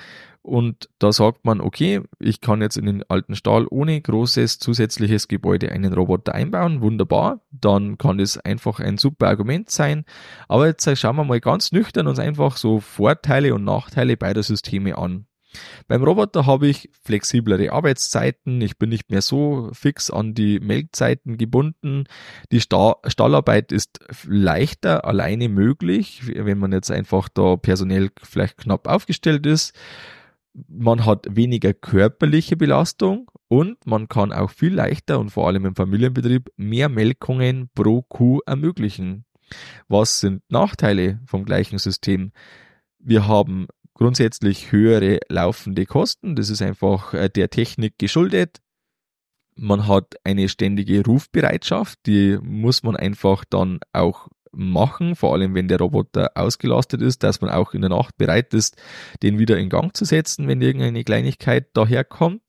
Und 0.42 0.90
da 1.00 1.12
sagt 1.12 1.44
man, 1.44 1.60
okay, 1.60 2.02
ich 2.18 2.40
kann 2.40 2.62
jetzt 2.62 2.78
in 2.78 2.86
den 2.86 3.04
alten 3.10 3.36
Stall 3.36 3.68
ohne 3.70 4.00
großes 4.00 4.58
zusätzliches 4.58 5.28
Gebäude 5.28 5.72
einen 5.72 5.94
Roboter 5.94 6.34
einbauen, 6.34 6.82
wunderbar, 6.82 7.42
dann 7.52 7.98
kann 7.98 8.18
das 8.18 8.38
einfach 8.38 8.80
ein 8.80 8.98
super 8.98 9.28
Argument 9.28 9.70
sein. 9.70 10.06
Aber 10.48 10.66
jetzt 10.68 10.90
schauen 10.98 11.18
wir 11.18 11.26
mal 11.26 11.42
ganz 11.42 11.72
nüchtern 11.72 12.08
uns 12.08 12.20
einfach 12.20 12.58
so 12.58 12.80
Vorteile 12.80 13.54
und 13.54 13.66
Nachteile 13.66 14.16
beider 14.16 14.42
Systeme 14.42 14.98
an. 14.98 15.26
Beim 15.88 16.04
Roboter 16.04 16.46
habe 16.46 16.68
ich 16.68 16.90
flexiblere 17.04 17.72
Arbeitszeiten, 17.72 18.62
ich 18.62 18.78
bin 18.78 18.90
nicht 18.90 19.10
mehr 19.10 19.22
so 19.22 19.70
fix 19.74 20.12
an 20.12 20.34
die 20.34 20.60
Melkzeiten 20.60 21.38
gebunden. 21.38 22.06
Die 22.52 22.62
Stallarbeit 22.62 23.72
ist 23.72 24.00
leichter 24.28 25.06
alleine 25.06 25.50
möglich, 25.50 26.22
wenn 26.28 26.60
man 26.60 26.72
jetzt 26.72 26.92
einfach 26.92 27.30
da 27.30 27.56
personell 27.56 28.12
vielleicht 28.22 28.58
knapp 28.58 28.88
aufgestellt 28.88 29.46
ist. 29.46 29.74
Man 30.68 31.06
hat 31.06 31.26
weniger 31.30 31.74
körperliche 31.74 32.58
Belastung 32.58 33.32
und 33.48 33.86
man 33.86 34.08
kann 34.08 34.32
auch 34.32 34.52
viel 34.52 34.74
leichter 34.74 35.20
und 35.20 35.30
vor 35.30 35.48
allem 35.48 35.66
im 35.66 35.76
Familienbetrieb 35.76 36.52
mehr 36.58 36.90
Melkungen 36.90 37.70
pro 37.74 38.02
Kuh 38.04 38.42
ermöglichen. 38.46 39.26
Was 39.88 40.20
sind 40.20 40.44
Nachteile 40.50 41.20
vom 41.26 41.46
gleichen 41.46 41.80
System? 41.80 42.32
Wir 43.00 43.28
haben 43.28 43.68
grundsätzlich 44.00 44.72
höhere 44.72 45.20
laufende 45.28 45.86
Kosten. 45.86 46.38
Das 46.38 46.50
ist 46.50 46.62
einfach 46.62 47.14
äh, 47.14 47.28
der 47.28 47.50
Technik 47.50 48.00
geschuldet. 48.00 48.62
Man 49.56 49.90
hat 49.90 50.16
eine 50.24 50.48
ständige 50.48 51.04
Rufbereitschaft, 51.04 52.00
die 52.06 52.40
muss 52.42 52.82
man 52.82 52.96
einfach 52.96 53.44
dann 53.44 53.82
auch 53.92 54.30
machen, 54.54 55.18
vor 55.18 55.34
allem 55.34 55.54
wenn 55.54 55.68
der 55.68 55.80
Roboter 55.80 56.32
ausgelastet 56.36 57.02
ist, 57.02 57.24
dass 57.24 57.42
man 57.42 57.50
auch 57.50 57.74
in 57.74 57.82
der 57.82 57.90
Nacht 57.90 58.18
bereit 58.18 58.54
ist, 58.54 58.78
den 59.22 59.38
wieder 59.38 59.58
in 59.58 59.70
Gang 59.70 59.96
zu 59.96 60.06
setzen, 60.06 60.48
wenn 60.48 60.62
irgendeine 60.62 61.04
Kleinigkeit 61.04 61.68
daherkommt. 61.74 62.44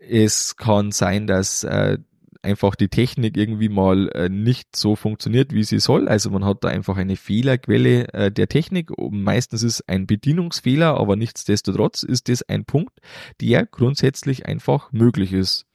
Es 0.00 0.56
kann 0.56 0.90
sein, 0.90 1.26
dass 1.26 1.64
äh, 1.64 1.98
einfach 2.42 2.74
die 2.74 2.88
Technik 2.88 3.36
irgendwie 3.36 3.68
mal 3.68 4.08
äh, 4.10 4.28
nicht 4.28 4.74
so 4.76 4.96
funktioniert, 4.96 5.52
wie 5.52 5.64
sie 5.64 5.78
soll. 5.78 6.08
Also 6.08 6.30
man 6.30 6.44
hat 6.44 6.64
da 6.64 6.68
einfach 6.68 6.96
eine 6.96 7.16
Fehlerquelle 7.16 8.12
äh, 8.12 8.30
der 8.30 8.48
Technik. 8.48 8.90
Meistens 8.98 9.62
ist 9.62 9.88
ein 9.88 10.06
Bedienungsfehler, 10.06 10.98
aber 10.98 11.16
nichtsdestotrotz 11.16 12.02
ist 12.02 12.28
das 12.28 12.42
ein 12.42 12.64
Punkt, 12.64 12.98
der 13.40 13.66
grundsätzlich 13.66 14.46
einfach 14.46 14.92
möglich 14.92 15.32
ist. 15.32 15.66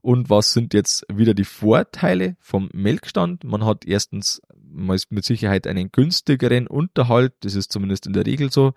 Und 0.00 0.30
was 0.30 0.52
sind 0.52 0.74
jetzt 0.74 1.04
wieder 1.12 1.34
die 1.34 1.44
Vorteile 1.44 2.36
vom 2.40 2.70
Melkstand? 2.72 3.44
Man 3.44 3.64
hat 3.64 3.84
erstens 3.84 4.40
mit 4.70 5.24
Sicherheit 5.24 5.66
einen 5.66 5.90
günstigeren 5.90 6.66
Unterhalt, 6.66 7.32
das 7.40 7.54
ist 7.54 7.72
zumindest 7.72 8.06
in 8.06 8.12
der 8.12 8.26
Regel 8.26 8.52
so. 8.52 8.74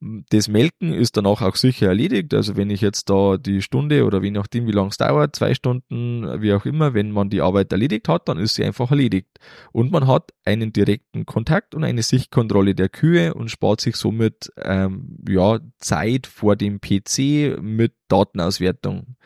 Das 0.00 0.48
Melken 0.48 0.92
ist 0.92 1.16
danach 1.16 1.42
auch 1.42 1.56
sicher 1.56 1.88
erledigt. 1.88 2.34
Also 2.34 2.56
wenn 2.56 2.70
ich 2.70 2.80
jetzt 2.80 3.08
da 3.10 3.36
die 3.36 3.62
Stunde 3.62 4.04
oder 4.04 4.22
je 4.22 4.30
nachdem, 4.30 4.66
wie 4.66 4.72
lang 4.72 4.88
es 4.88 4.96
dauert, 4.96 5.36
zwei 5.36 5.54
Stunden, 5.54 6.42
wie 6.42 6.52
auch 6.52 6.64
immer, 6.64 6.94
wenn 6.94 7.10
man 7.10 7.30
die 7.30 7.40
Arbeit 7.40 7.72
erledigt 7.72 8.08
hat, 8.08 8.28
dann 8.28 8.38
ist 8.38 8.54
sie 8.54 8.64
einfach 8.64 8.90
erledigt. 8.90 9.38
Und 9.72 9.92
man 9.92 10.06
hat 10.06 10.30
einen 10.44 10.72
direkten 10.72 11.26
Kontakt 11.26 11.74
und 11.74 11.84
eine 11.84 12.02
Sichtkontrolle 12.02 12.74
der 12.74 12.88
Kühe 12.88 13.34
und 13.34 13.50
spart 13.50 13.80
sich 13.80 13.96
somit 13.96 14.52
ähm, 14.62 15.18
ja, 15.28 15.60
Zeit 15.78 16.26
vor 16.26 16.56
dem 16.56 16.80
PC 16.80 17.60
mit 17.60 17.94
Datenauswertung. 18.08 19.16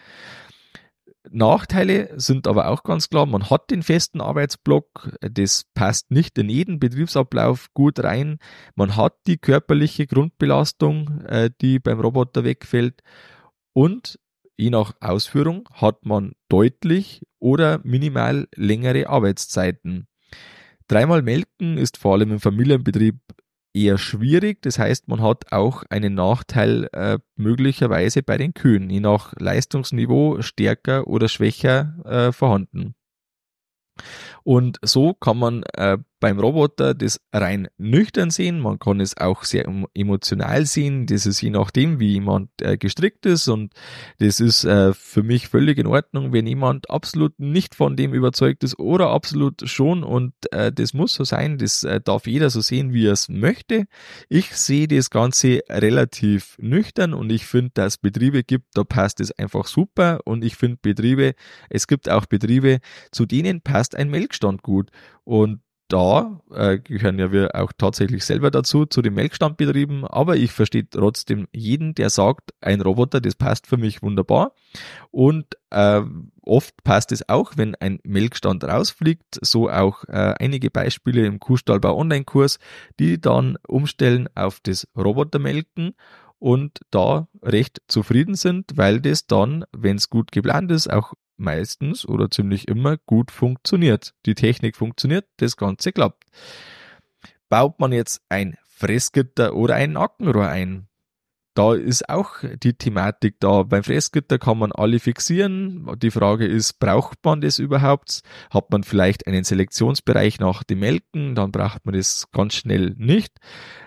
Nachteile 1.30 2.10
sind 2.16 2.46
aber 2.46 2.68
auch 2.68 2.82
ganz 2.82 3.08
klar. 3.08 3.26
Man 3.26 3.50
hat 3.50 3.70
den 3.70 3.82
festen 3.82 4.20
Arbeitsblock, 4.20 5.16
das 5.20 5.64
passt 5.74 6.10
nicht 6.10 6.38
in 6.38 6.48
jeden 6.48 6.78
Betriebsablauf 6.78 7.68
gut 7.74 8.02
rein. 8.02 8.38
Man 8.74 8.96
hat 8.96 9.14
die 9.26 9.38
körperliche 9.38 10.06
Grundbelastung, 10.06 11.22
äh, 11.22 11.50
die 11.60 11.78
beim 11.78 12.00
Roboter 12.00 12.44
wegfällt. 12.44 13.02
Und 13.72 14.18
je 14.56 14.70
nach 14.70 14.94
Ausführung 15.00 15.68
hat 15.72 16.04
man 16.04 16.32
deutlich 16.48 17.22
oder 17.38 17.80
minimal 17.84 18.48
längere 18.54 19.08
Arbeitszeiten. 19.08 20.06
Dreimal 20.88 21.22
melken 21.22 21.76
ist 21.78 21.98
vor 21.98 22.14
allem 22.14 22.32
im 22.32 22.40
Familienbetrieb 22.40 23.18
eher 23.78 23.98
schwierig. 23.98 24.62
Das 24.62 24.78
heißt, 24.78 25.08
man 25.08 25.22
hat 25.22 25.52
auch 25.52 25.84
einen 25.88 26.14
Nachteil 26.14 26.88
äh, 26.92 27.18
möglicherweise 27.36 28.22
bei 28.22 28.36
den 28.36 28.54
Kühen, 28.54 28.90
je 28.90 29.00
nach 29.00 29.34
Leistungsniveau 29.38 30.42
stärker 30.42 31.06
oder 31.06 31.28
schwächer 31.28 31.94
äh, 32.04 32.32
vorhanden. 32.32 32.94
Und 34.44 34.78
so 34.82 35.14
kann 35.14 35.38
man 35.38 35.62
äh, 35.74 35.98
beim 36.20 36.38
Roboter 36.38 36.94
das 36.94 37.20
rein 37.32 37.68
nüchtern 37.78 38.30
sehen. 38.30 38.60
Man 38.60 38.78
kann 38.78 39.00
es 39.00 39.16
auch 39.16 39.44
sehr 39.44 39.66
emotional 39.94 40.66
sehen. 40.66 41.06
Das 41.06 41.26
ist 41.26 41.40
je 41.40 41.50
nachdem, 41.50 42.00
wie 42.00 42.12
jemand 42.12 42.50
äh, 42.60 42.76
gestrickt 42.76 43.26
ist. 43.26 43.48
Und 43.48 43.72
das 44.18 44.40
ist 44.40 44.64
äh, 44.64 44.92
für 44.94 45.22
mich 45.22 45.48
völlig 45.48 45.78
in 45.78 45.86
Ordnung, 45.86 46.32
wenn 46.32 46.46
jemand 46.46 46.90
absolut 46.90 47.38
nicht 47.38 47.74
von 47.74 47.96
dem 47.96 48.14
überzeugt 48.14 48.64
ist 48.64 48.78
oder 48.78 49.10
absolut 49.10 49.68
schon. 49.68 50.02
Und 50.02 50.32
äh, 50.50 50.72
das 50.72 50.94
muss 50.94 51.14
so 51.14 51.24
sein. 51.24 51.58
Das 51.58 51.86
darf 52.04 52.26
jeder 52.26 52.50
so 52.50 52.60
sehen, 52.60 52.92
wie 52.92 53.06
er 53.06 53.12
es 53.12 53.28
möchte. 53.28 53.86
Ich 54.28 54.56
sehe 54.56 54.88
das 54.88 55.10
Ganze 55.10 55.60
relativ 55.68 56.56
nüchtern 56.58 57.14
und 57.14 57.30
ich 57.30 57.46
finde, 57.46 57.70
dass 57.74 57.94
es 57.94 57.98
Betriebe 57.98 58.44
gibt, 58.44 58.66
da 58.74 58.84
passt 58.84 59.20
es 59.20 59.32
einfach 59.32 59.66
super. 59.66 60.20
Und 60.24 60.44
ich 60.44 60.56
finde 60.56 60.78
Betriebe, 60.80 61.34
es 61.70 61.86
gibt 61.86 62.08
auch 62.08 62.26
Betriebe, 62.26 62.80
zu 63.12 63.26
denen 63.26 63.60
passt 63.60 63.94
ein 63.94 64.10
Melkstand 64.10 64.62
gut. 64.62 64.90
Und 65.24 65.60
da 65.88 66.40
äh, 66.54 66.78
gehören 66.78 67.18
ja 67.18 67.32
wir 67.32 67.54
auch 67.54 67.72
tatsächlich 67.76 68.24
selber 68.24 68.50
dazu, 68.50 68.86
zu 68.86 69.02
den 69.02 69.14
Melkstandbetrieben, 69.14 70.04
aber 70.04 70.36
ich 70.36 70.52
verstehe 70.52 70.88
trotzdem 70.88 71.48
jeden, 71.52 71.94
der 71.94 72.10
sagt, 72.10 72.52
ein 72.60 72.80
Roboter, 72.80 73.20
das 73.20 73.34
passt 73.34 73.66
für 73.66 73.78
mich 73.78 74.02
wunderbar. 74.02 74.52
Und 75.10 75.46
äh, 75.70 76.02
oft 76.42 76.84
passt 76.84 77.10
es 77.12 77.28
auch, 77.28 77.52
wenn 77.56 77.74
ein 77.74 78.00
Melkstand 78.04 78.64
rausfliegt, 78.64 79.38
so 79.40 79.70
auch 79.70 80.04
äh, 80.04 80.34
einige 80.38 80.70
Beispiele 80.70 81.24
im 81.24 81.40
Kuhstallbau 81.40 81.96
Online-Kurs, 81.96 82.58
die 83.00 83.20
dann 83.20 83.56
umstellen 83.66 84.28
auf 84.34 84.60
das 84.60 84.86
Robotermelken 84.96 85.94
und 86.38 86.80
da 86.90 87.28
recht 87.42 87.80
zufrieden 87.88 88.34
sind, 88.34 88.76
weil 88.76 89.00
das 89.00 89.26
dann, 89.26 89.64
wenn 89.72 89.96
es 89.96 90.10
gut 90.10 90.32
geplant 90.32 90.70
ist, 90.70 90.88
auch 90.90 91.14
meistens 91.36 92.06
oder 92.06 92.30
ziemlich 92.30 92.68
immer 92.68 92.96
gut 92.96 93.30
funktioniert. 93.30 94.14
Die 94.26 94.34
Technik 94.34 94.76
funktioniert, 94.76 95.26
das 95.36 95.56
Ganze 95.56 95.92
klappt. 95.92 96.24
Baut 97.48 97.78
man 97.78 97.92
jetzt 97.92 98.20
ein 98.28 98.56
Fressgitter 98.68 99.54
oder 99.54 99.74
ein 99.74 99.92
Nackenrohr 99.92 100.48
ein, 100.48 100.87
da 101.58 101.74
ist 101.74 102.08
auch 102.08 102.36
die 102.62 102.74
Thematik 102.74 103.40
da. 103.40 103.64
Beim 103.64 103.82
Fressgitter 103.82 104.38
kann 104.38 104.58
man 104.58 104.70
alle 104.70 105.00
fixieren. 105.00 105.90
Die 106.00 106.12
Frage 106.12 106.46
ist, 106.46 106.78
braucht 106.78 107.18
man 107.24 107.40
das 107.40 107.58
überhaupt? 107.58 108.20
Hat 108.50 108.70
man 108.70 108.84
vielleicht 108.84 109.26
einen 109.26 109.42
Selektionsbereich 109.42 110.38
nach 110.38 110.62
dem 110.62 110.78
Melken? 110.78 111.34
Dann 111.34 111.50
braucht 111.50 111.84
man 111.84 111.96
das 111.96 112.30
ganz 112.30 112.54
schnell 112.54 112.94
nicht. 112.96 113.32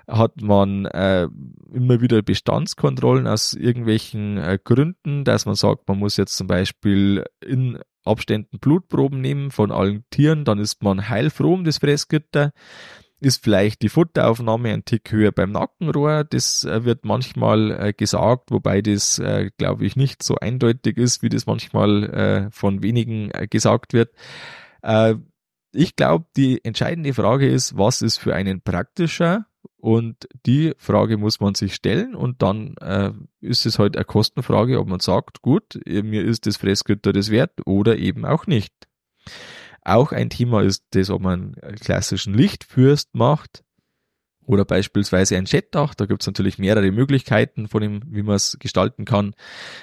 Hat 0.06 0.42
man 0.42 0.84
äh, 0.84 1.30
immer 1.74 2.02
wieder 2.02 2.22
Bestandskontrollen 2.22 3.26
aus 3.26 3.54
irgendwelchen 3.54 4.38
äh, 4.38 4.60
Gründen, 4.62 5.24
dass 5.24 5.46
man 5.46 5.56
sagt, 5.56 5.88
man 5.88 5.98
muss 5.98 6.18
jetzt 6.18 6.36
zum 6.36 6.48
Beispiel 6.48 7.24
in 7.40 7.80
Abständen 8.04 8.60
Blutproben 8.60 9.22
nehmen 9.22 9.50
von 9.50 9.72
allen 9.72 10.04
Tieren, 10.10 10.44
dann 10.44 10.60
ist 10.60 10.84
man 10.84 11.08
heilfroh 11.08 11.54
um 11.54 11.64
das 11.64 11.78
Fressgitter 11.78 12.52
ist 13.22 13.44
vielleicht 13.44 13.84
die 13.84 13.90
Futteraufnahme 13.90 14.70
ein 14.70 14.84
Tick 14.84 15.12
höher 15.12 15.32
beim 15.32 15.52
Nackenrohr. 15.52 16.24
Das 16.24 16.66
äh, 16.66 16.84
wird 16.84 17.06
manchmal 17.06 17.72
äh, 17.72 17.94
gesagt, 17.94 18.52
wobei 18.52 18.82
das, 18.82 19.20
äh, 19.20 19.52
glaube 19.58 19.86
ich, 19.86 19.96
nicht 19.96 20.24
so 20.24 20.36
eindeutig 20.36 20.98
ist, 20.98 21.22
wie 21.22 21.30
das 21.30 21.46
manchmal 21.46 22.50
von 22.52 22.82
wenigen 22.84 23.32
gesagt 23.50 23.94
wird. 23.94 24.12
Ich 25.74 25.96
glaube, 25.96 26.26
die 26.36 26.64
entscheidende 26.66 27.14
Frage 27.14 27.48
ist, 27.48 27.78
was 27.78 28.02
ist 28.02 28.18
für 28.18 28.34
einen 28.34 28.62
praktischer? 28.62 29.46
Und 29.78 30.28
die 30.46 30.74
Frage 30.78 31.18
muss 31.18 31.40
man 31.40 31.56
sich 31.56 31.76
stellen 31.76 32.16
und 32.16 32.42
dann 32.42 32.76
äh, 32.78 33.12
ist 33.40 33.66
es 33.66 33.80
halt 33.80 33.96
eine 33.96 34.06
Kostenfrage, 34.06 34.80
ob 34.80 34.88
man 34.88 35.00
sagt, 35.00 35.42
gut, 35.42 35.80
mir 35.86 36.24
ist 36.24 36.46
das 36.46 36.58
Fressgitter 36.58 37.14
das 37.14 37.32
wert 37.32 37.66
oder 37.66 37.98
eben 37.98 38.26
auch 38.26 38.48
nicht. 38.48 38.74
Auch 39.84 40.12
ein 40.12 40.30
Thema 40.30 40.62
ist 40.62 40.84
das, 40.92 41.10
ob 41.10 41.22
man 41.22 41.56
einen 41.62 41.76
klassischen 41.76 42.34
Lichtfürst 42.34 43.14
macht 43.14 43.64
oder 44.46 44.66
beispielsweise 44.66 45.38
ein 45.38 45.46
Jetdach. 45.46 45.94
Da 45.94 46.06
gibt 46.06 46.24
es 46.24 46.28
natürlich 46.28 46.58
mehrere 46.58 46.92
Möglichkeiten 46.92 47.68
von 47.68 47.82
dem, 47.82 48.02
wie 48.08 48.24
man 48.24 48.36
es 48.36 48.58
gestalten 48.60 49.06
kann. 49.06 49.34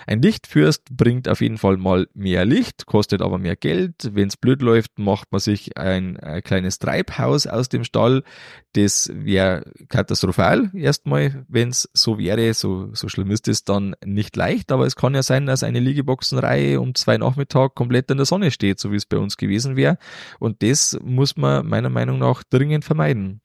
Ein 0.07 0.21
Lichtfürst 0.21 0.97
bringt 0.97 1.29
auf 1.29 1.41
jeden 1.41 1.59
Fall 1.59 1.77
mal 1.77 2.09
mehr 2.15 2.45
Licht, 2.45 2.87
kostet 2.87 3.23
aber 3.23 3.38
mehr 3.38 3.57
Geld. 3.57 4.11
Wenn 4.12 4.29
es 4.29 4.37
blöd 4.37 4.62
läuft, 4.62 4.99
macht 4.99 5.31
man 5.33 5.41
sich 5.41 5.77
ein, 5.79 6.19
ein 6.19 6.43
kleines 6.43 6.79
Treibhaus 6.79 7.47
aus 7.47 7.69
dem 7.69 7.85
Stall. 7.85 8.25
Das 8.73 9.11
wäre 9.15 9.65
katastrophal 9.88 10.71
erstmal, 10.75 11.45
wenn 11.49 11.71
es 11.71 11.88
so 11.95 12.19
wäre. 12.19 12.53
So, 12.55 12.91
so 12.95 13.09
schlimm 13.09 13.31
ist 13.31 13.49
es 13.49 13.65
dann 13.65 13.95
nicht 14.05 14.37
leicht, 14.37 14.73
aber 14.73 14.87
es 14.87 14.97
kann 14.97 15.15
ja 15.15 15.23
sein, 15.23 15.47
dass 15.47 15.62
eine 15.62 15.81
Liegeboxenreihe 15.81 16.81
um 16.81 16.95
zwei 16.95 17.17
Nachmittag 17.17 17.75
komplett 17.75 18.11
in 18.11 18.19
der 18.19 18.27
Sonne 18.27 18.50
steht, 18.50 18.81
so 18.81 18.93
wie 18.93 18.97
es 18.97 19.07
bei 19.07 19.19
uns 19.19 19.37
gewesen 19.37 19.77
wäre. 19.77 19.99
Und 20.38 20.62
das 20.62 20.99
muss 21.03 21.37
man 21.37 21.67
meiner 21.67 21.91
Meinung 21.91 22.19
nach 22.19 22.43
dringend 22.43 22.85
vermeiden. 22.85 23.41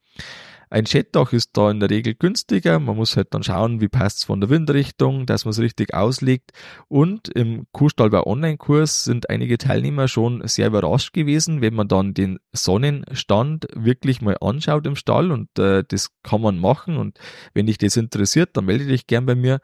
Ein 0.74 0.88
Schettdach 0.88 1.34
ist 1.34 1.52
da 1.54 1.70
in 1.70 1.80
der 1.80 1.92
Regel 1.92 2.16
günstiger. 2.16 2.80
Man 2.80 2.96
muss 2.96 3.16
halt 3.16 3.32
dann 3.36 3.44
schauen, 3.44 3.80
wie 3.80 3.90
passt 3.90 4.18
es 4.18 4.24
von 4.24 4.42
der 4.42 4.50
Windrichtung, 4.50 5.28
dass 5.28 5.46
man 5.46 5.52
es 5.52 5.60
richtig 5.60 5.94
auslegt. 5.94 6.52
Und 6.88 7.28
im 7.28 7.68
Kuhstallbau 7.74 8.26
Online-Kurs 8.26 9.04
sind 9.04 9.30
einige 9.30 9.60
Teilnehmer 9.60 10.08
schon 10.08 10.42
sehr 10.48 10.66
überrascht 10.66 11.14
gewesen, 11.14 11.62
wenn 11.62 11.76
man 11.76 11.90
dann 11.90 12.16
den 12.16 12.40
Sonnenstand 12.54 13.68
wirklich 13.76 14.20
mal 14.22 14.36
anschaut 14.42 14.88
im 14.88 14.96
Stall 14.96 15.32
und 15.32 15.60
äh, 15.60 15.84
das 15.88 16.10
kann 16.24 16.42
man 16.42 16.58
machen. 16.58 16.98
Und 16.98 17.20
wenn 17.54 17.68
dich 17.68 17.78
das 17.78 17.96
interessiert, 17.96 18.58
dann 18.58 18.66
melde 18.66 18.88
dich 18.88 19.06
gern 19.06 19.28
bei 19.28 19.36
mir 19.36 19.60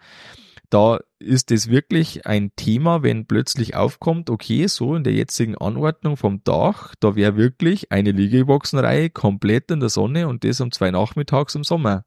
da 0.70 1.00
ist 1.18 1.52
es 1.52 1.70
wirklich 1.70 2.26
ein 2.26 2.52
Thema, 2.56 3.04
wenn 3.04 3.26
plötzlich 3.26 3.76
aufkommt, 3.76 4.30
okay, 4.30 4.68
so 4.68 4.96
in 4.96 5.04
der 5.04 5.14
jetzigen 5.14 5.58
Anordnung 5.58 6.16
vom 6.16 6.44
Dach, 6.44 6.96
da 7.00 7.16
wäre 7.16 7.36
wirklich 7.36 7.92
eine 7.92 8.12
Liegeboxenreihe 8.12 9.10
komplett 9.10 9.72
in 9.72 9.80
der 9.80 9.90
Sonne 9.90 10.28
und 10.28 10.44
das 10.44 10.62
um 10.62 10.72
zwei 10.72 10.92
Nachmittags 10.92 11.56
im 11.56 11.64
Sommer. 11.64 12.06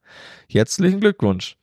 Herzlichen 0.48 1.00
Glückwunsch. 1.00 1.56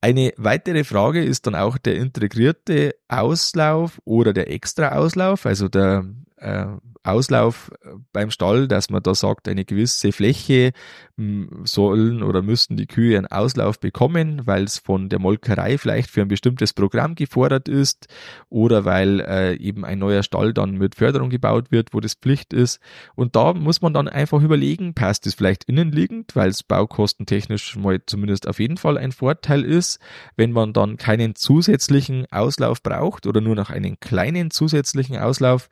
Eine 0.00 0.32
weitere 0.36 0.84
Frage 0.84 1.24
ist 1.24 1.46
dann 1.46 1.54
auch 1.54 1.78
der 1.78 1.96
integrierte 1.96 2.94
Auslauf 3.08 4.00
oder 4.04 4.32
der 4.32 4.50
Extra-Auslauf, 4.50 5.46
also 5.46 5.68
der 5.68 6.04
äh, 6.36 6.66
Auslauf 7.02 7.70
äh, 7.82 7.90
beim 8.12 8.30
Stall, 8.30 8.68
dass 8.68 8.90
man 8.90 9.02
da 9.02 9.14
sagt, 9.14 9.48
eine 9.48 9.64
gewisse 9.64 10.12
Fläche 10.12 10.72
hm, 11.16 11.62
sollen 11.64 12.22
oder 12.22 12.42
müssten 12.42 12.76
die 12.76 12.86
Kühe 12.86 13.16
einen 13.16 13.26
Auslauf 13.26 13.78
bekommen, 13.78 14.42
weil 14.44 14.64
es 14.64 14.78
von 14.78 15.08
der 15.08 15.18
Molkerei 15.18 15.78
vielleicht 15.78 16.10
für 16.10 16.22
ein 16.22 16.28
bestimmtes 16.28 16.72
Programm 16.72 17.14
gefordert 17.14 17.68
ist 17.68 18.08
oder 18.48 18.84
weil 18.84 19.20
äh, 19.20 19.54
eben 19.56 19.84
ein 19.84 19.98
neuer 19.98 20.22
Stall 20.22 20.52
dann 20.52 20.72
mit 20.72 20.96
Förderung 20.96 21.30
gebaut 21.30 21.70
wird, 21.70 21.94
wo 21.94 22.00
das 22.00 22.14
Pflicht 22.14 22.52
ist. 22.52 22.80
Und 23.14 23.36
da 23.36 23.54
muss 23.54 23.80
man 23.80 23.94
dann 23.94 24.08
einfach 24.08 24.42
überlegen, 24.42 24.94
passt 24.94 25.26
es 25.26 25.34
vielleicht 25.34 25.64
innenliegend, 25.64 26.34
weil 26.34 26.50
es 26.50 26.62
baukostentechnisch 26.62 27.76
mal 27.76 28.00
zumindest 28.04 28.48
auf 28.48 28.58
jeden 28.58 28.76
Fall 28.76 28.98
ein 28.98 29.12
Vorteil 29.12 29.64
ist, 29.64 30.00
wenn 30.36 30.52
man 30.52 30.72
dann 30.72 30.96
keinen 30.96 31.34
zusätzlichen 31.34 32.26
Auslauf 32.30 32.82
braucht 32.82 33.26
oder 33.26 33.40
nur 33.40 33.54
noch 33.54 33.70
einen 33.70 34.00
kleinen 34.00 34.50
zusätzlichen 34.50 35.16
Auslauf 35.16 35.68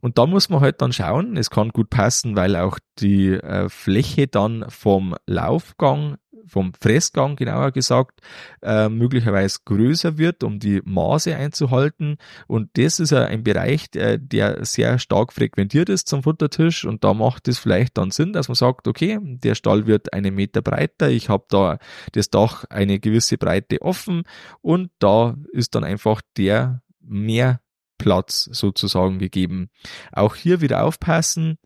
und 0.00 0.18
da 0.18 0.26
muss 0.26 0.48
man 0.48 0.60
halt 0.60 0.80
dann 0.80 0.92
schauen, 0.92 1.36
es 1.36 1.50
kann 1.50 1.70
gut 1.70 1.90
passen, 1.90 2.36
weil 2.36 2.54
auch 2.56 2.78
die 2.98 3.32
äh, 3.32 3.68
Fläche 3.68 4.28
dann 4.28 4.64
vom 4.68 5.16
Laufgang, 5.26 6.18
vom 6.46 6.72
Fressgang 6.72 7.36
genauer 7.36 7.72
gesagt, 7.72 8.20
äh, 8.62 8.88
möglicherweise 8.88 9.58
größer 9.64 10.16
wird, 10.16 10.44
um 10.44 10.60
die 10.60 10.80
Maße 10.84 11.34
einzuhalten. 11.36 12.16
Und 12.46 12.70
das 12.74 13.00
ist 13.00 13.10
ja 13.10 13.24
ein 13.24 13.42
Bereich, 13.42 13.90
der, 13.90 14.18
der 14.18 14.64
sehr 14.64 14.98
stark 14.98 15.32
frequentiert 15.32 15.88
ist 15.88 16.08
zum 16.08 16.22
Futtertisch. 16.22 16.84
Und 16.84 17.02
da 17.02 17.12
macht 17.12 17.48
es 17.48 17.58
vielleicht 17.58 17.98
dann 17.98 18.12
Sinn, 18.12 18.32
dass 18.32 18.48
man 18.48 18.54
sagt, 18.54 18.86
okay, 18.86 19.18
der 19.20 19.56
Stall 19.56 19.86
wird 19.86 20.12
einen 20.12 20.34
Meter 20.34 20.62
breiter, 20.62 21.10
ich 21.10 21.28
habe 21.28 21.44
da 21.48 21.78
das 22.12 22.30
Dach 22.30 22.64
eine 22.70 23.00
gewisse 23.00 23.36
Breite 23.36 23.82
offen 23.82 24.22
und 24.62 24.90
da 25.00 25.36
ist 25.52 25.74
dann 25.74 25.84
einfach 25.84 26.22
der 26.36 26.82
mehr 27.00 27.60
Platz 27.98 28.48
sozusagen 28.52 29.18
gegeben. 29.18 29.70
Auch 30.12 30.36
hier 30.36 30.60
wieder 30.60 30.84
aufpassen, 30.84 31.58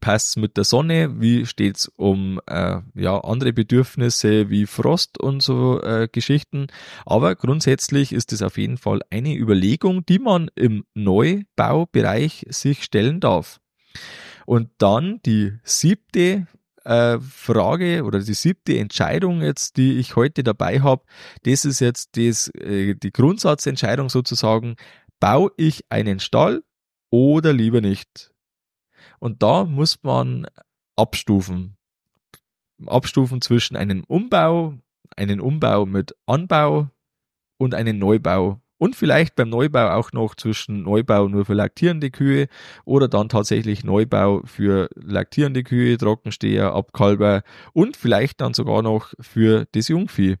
passt 0.00 0.36
mit 0.36 0.56
der 0.56 0.64
Sonne, 0.64 1.20
wie 1.20 1.46
steht's 1.46 1.90
um 1.96 2.40
äh, 2.46 2.80
ja 2.94 3.18
andere 3.20 3.52
Bedürfnisse 3.52 4.50
wie 4.50 4.66
Frost 4.66 5.18
und 5.18 5.42
so 5.42 5.80
äh, 5.82 6.08
Geschichten. 6.10 6.66
Aber 7.06 7.34
grundsätzlich 7.34 8.12
ist 8.12 8.32
es 8.32 8.42
auf 8.42 8.58
jeden 8.58 8.76
Fall 8.76 9.00
eine 9.10 9.34
Überlegung, 9.34 10.04
die 10.06 10.18
man 10.18 10.50
im 10.54 10.84
Neubaubereich 10.94 12.46
sich 12.50 12.84
stellen 12.84 13.20
darf. 13.20 13.60
Und 14.46 14.68
dann 14.78 15.20
die 15.24 15.52
siebte 15.62 16.46
äh, 16.84 17.18
Frage 17.18 18.04
oder 18.04 18.18
die 18.20 18.34
siebte 18.34 18.78
Entscheidung 18.78 19.40
jetzt, 19.40 19.78
die 19.78 19.98
ich 19.98 20.16
heute 20.16 20.44
dabei 20.44 20.80
habe, 20.80 21.02
das 21.44 21.64
ist 21.64 21.80
jetzt 21.80 22.16
das, 22.16 22.48
äh, 22.56 22.94
die 22.94 23.12
Grundsatzentscheidung 23.12 24.10
sozusagen, 24.10 24.76
baue 25.24 25.52
ich 25.56 25.86
einen 25.88 26.20
Stall 26.20 26.64
oder 27.08 27.54
lieber 27.54 27.80
nicht? 27.80 28.30
Und 29.20 29.42
da 29.42 29.64
muss 29.64 30.02
man 30.02 30.46
abstufen. 30.96 31.78
Abstufen 32.84 33.40
zwischen 33.40 33.74
einem 33.74 34.04
Umbau, 34.04 34.74
einen 35.16 35.40
Umbau 35.40 35.86
mit 35.86 36.14
Anbau 36.26 36.90
und 37.56 37.74
einen 37.74 37.98
Neubau. 37.98 38.60
Und 38.76 38.96
vielleicht 38.96 39.34
beim 39.34 39.48
Neubau 39.48 39.94
auch 39.94 40.12
noch 40.12 40.34
zwischen 40.34 40.82
Neubau 40.82 41.26
nur 41.28 41.46
für 41.46 41.54
laktierende 41.54 42.10
Kühe 42.10 42.48
oder 42.84 43.08
dann 43.08 43.30
tatsächlich 43.30 43.82
Neubau 43.82 44.42
für 44.44 44.90
laktierende 44.94 45.62
Kühe, 45.62 45.96
Trockensteher, 45.96 46.74
Abkalber 46.74 47.44
und 47.72 47.96
vielleicht 47.96 48.42
dann 48.42 48.52
sogar 48.52 48.82
noch 48.82 49.14
für 49.20 49.64
das 49.72 49.88
Jungvieh. 49.88 50.36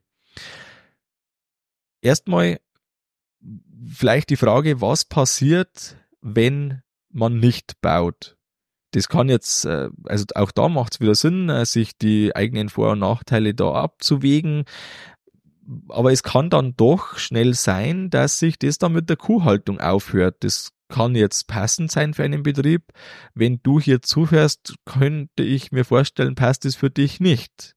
Erstmal 2.02 2.58
vielleicht 3.86 4.30
die 4.30 4.36
Frage, 4.36 4.80
was 4.80 5.04
passiert, 5.04 5.96
wenn 6.20 6.82
man 7.10 7.38
nicht 7.38 7.80
baut? 7.80 8.36
Das 8.92 9.08
kann 9.08 9.28
jetzt, 9.28 9.64
äh, 9.64 9.88
also 10.04 10.24
auch 10.36 10.52
da 10.52 10.68
macht 10.68 10.94
es 10.94 11.00
wieder 11.00 11.14
Sinn, 11.14 11.48
äh, 11.48 11.66
sich 11.66 11.98
die 11.98 12.34
eigenen 12.36 12.68
Vor- 12.68 12.92
und 12.92 13.00
Nachteile 13.00 13.54
da 13.54 13.72
abzuwägen. 13.72 14.64
Aber 15.88 16.12
es 16.12 16.22
kann 16.22 16.50
dann 16.50 16.76
doch 16.76 17.18
schnell 17.18 17.54
sein, 17.54 18.10
dass 18.10 18.38
sich 18.38 18.58
das 18.58 18.78
dann 18.78 18.92
mit 18.92 19.08
der 19.08 19.16
Kuhhaltung 19.16 19.80
aufhört. 19.80 20.36
Das 20.40 20.70
kann 20.88 21.16
jetzt 21.16 21.48
passend 21.48 21.90
sein 21.90 22.14
für 22.14 22.22
einen 22.22 22.42
Betrieb. 22.44 22.92
Wenn 23.34 23.60
du 23.62 23.80
hier 23.80 24.00
zuhörst, 24.02 24.76
könnte 24.84 25.42
ich 25.42 25.72
mir 25.72 25.84
vorstellen, 25.84 26.36
passt 26.36 26.64
es 26.64 26.76
für 26.76 26.90
dich 26.90 27.18
nicht. 27.18 27.73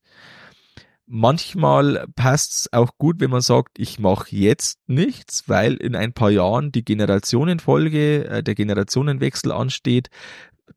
Manchmal 1.10 2.06
passt 2.18 2.52
es 2.52 2.74
auch 2.74 2.98
gut, 2.98 3.22
wenn 3.22 3.30
man 3.30 3.40
sagt, 3.40 3.80
ich 3.80 3.98
mache 3.98 4.36
jetzt 4.36 4.78
nichts, 4.88 5.48
weil 5.48 5.76
in 5.76 5.96
ein 5.96 6.12
paar 6.12 6.32
Jahren 6.32 6.74
die 6.74 6.84
Generationenfolge, 6.84 8.26
äh, 8.28 8.44
der 8.44 8.56
Generationenwechsel 8.56 9.54
ansteht. 9.54 10.10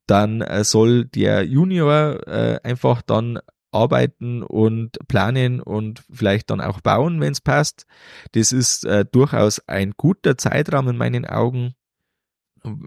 Dann 0.07 0.40
äh, 0.40 0.62
soll 0.62 1.07
der 1.07 1.45
Junior 1.45 2.29
äh, 2.29 2.61
einfach 2.62 3.03
dann 3.03 3.40
arbeiten 3.73 4.45
und 4.45 4.99
planen 5.09 5.61
und 5.61 6.05
vielleicht 6.12 6.51
dann 6.51 6.61
auch 6.61 6.81
bauen, 6.81 7.21
wenn 7.21 7.33
es 7.33 7.40
passt. 7.40 7.87
Das 8.33 8.51
ist 8.51 8.85
durchaus 9.12 9.61
ein 9.69 9.93
guter 9.97 10.37
Zeitraum 10.37 10.88
in 10.88 10.97
meinen 10.97 11.25
Augen 11.25 11.75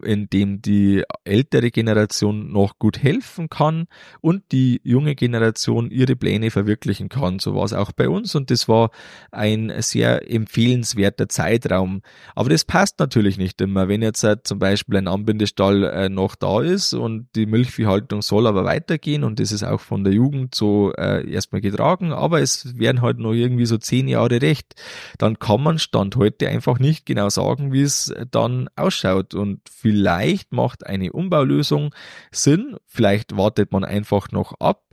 in 0.03 0.29
dem 0.29 0.61
die 0.61 1.03
ältere 1.23 1.71
Generation 1.71 2.51
noch 2.51 2.79
gut 2.79 3.01
helfen 3.01 3.49
kann 3.49 3.87
und 4.21 4.51
die 4.51 4.81
junge 4.83 5.15
Generation 5.15 5.89
ihre 5.91 6.15
Pläne 6.15 6.51
verwirklichen 6.51 7.09
kann. 7.09 7.39
So 7.39 7.55
war 7.55 7.65
es 7.65 7.73
auch 7.73 7.91
bei 7.91 8.09
uns 8.09 8.35
und 8.35 8.51
das 8.51 8.67
war 8.67 8.91
ein 9.31 9.71
sehr 9.79 10.29
empfehlenswerter 10.31 11.29
Zeitraum. 11.29 12.01
Aber 12.35 12.49
das 12.49 12.65
passt 12.65 12.99
natürlich 12.99 13.37
nicht 13.37 13.59
immer. 13.61 13.87
Wenn 13.87 14.01
jetzt 14.01 14.23
halt 14.23 14.45
zum 14.47 14.59
Beispiel 14.59 14.97
ein 14.97 15.07
Anbindestall 15.07 15.83
äh, 15.83 16.09
noch 16.09 16.35
da 16.35 16.61
ist 16.61 16.93
und 16.93 17.27
die 17.35 17.45
Milchviehhaltung 17.45 18.21
soll 18.21 18.47
aber 18.47 18.65
weitergehen 18.65 19.23
und 19.23 19.39
das 19.39 19.51
ist 19.51 19.63
auch 19.63 19.81
von 19.81 20.03
der 20.03 20.13
Jugend 20.13 20.55
so 20.55 20.93
äh, 20.93 21.29
erstmal 21.29 21.61
getragen, 21.61 22.11
aber 22.11 22.41
es 22.41 22.77
werden 22.77 23.01
halt 23.01 23.19
noch 23.19 23.33
irgendwie 23.33 23.65
so 23.65 23.77
zehn 23.77 24.07
Jahre 24.07 24.41
recht, 24.41 24.75
dann 25.17 25.39
kann 25.39 25.61
man 25.61 25.79
Stand 25.79 26.15
heute 26.15 26.47
einfach 26.49 26.79
nicht 26.79 27.05
genau 27.05 27.29
sagen, 27.29 27.73
wie 27.73 27.81
es 27.81 28.13
dann 28.31 28.69
ausschaut 28.75 29.33
und 29.33 29.62
vielleicht 29.69 30.51
macht 30.51 30.85
eine 30.85 31.11
Umbaulösung 31.11 31.93
Sinn, 32.31 32.77
vielleicht 32.85 33.37
wartet 33.37 33.71
man 33.71 33.83
einfach 33.83 34.31
noch 34.31 34.53
ab 34.59 34.83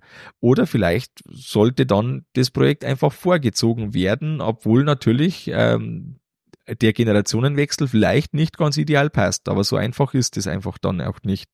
oder 0.41 0.67
vielleicht 0.67 1.21
sollte 1.31 1.87
dann 1.87 2.27
das 2.35 2.51
Projekt 2.51 2.85
einfach 2.85 3.13
vorgezogen 3.13 3.95
werden, 3.95 4.41
obwohl 4.41 4.85
natürlich 4.85 5.51
ähm, 5.53 6.21
der 6.67 6.93
Generationenwechsel 6.93 7.89
vielleicht 7.89 8.35
nicht 8.35 8.57
ganz 8.57 8.77
ideal 8.77 9.11
passt, 9.11 9.49
aber 9.49 9.65
so 9.65 9.77
einfach 9.77 10.15
ist 10.15 10.37
es 10.37 10.47
einfach 10.47 10.79
dann 10.79 11.01
auch 11.01 11.21
nicht. 11.23 11.51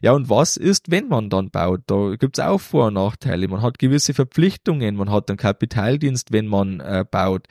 Ja, 0.00 0.12
und 0.12 0.28
was 0.28 0.56
ist, 0.56 0.90
wenn 0.90 1.08
man 1.08 1.30
dann 1.30 1.50
baut? 1.50 1.80
Da 1.86 2.14
gibt's 2.18 2.40
auch 2.40 2.60
Vor- 2.60 2.88
und 2.88 2.94
Nachteile. 2.94 3.48
Man 3.48 3.62
hat 3.62 3.78
gewisse 3.78 4.14
Verpflichtungen, 4.14 4.96
man 4.96 5.10
hat 5.10 5.28
einen 5.30 5.36
Kapitaldienst, 5.36 6.32
wenn 6.32 6.46
man 6.46 6.80
äh, 6.80 7.04
baut. 7.10 7.46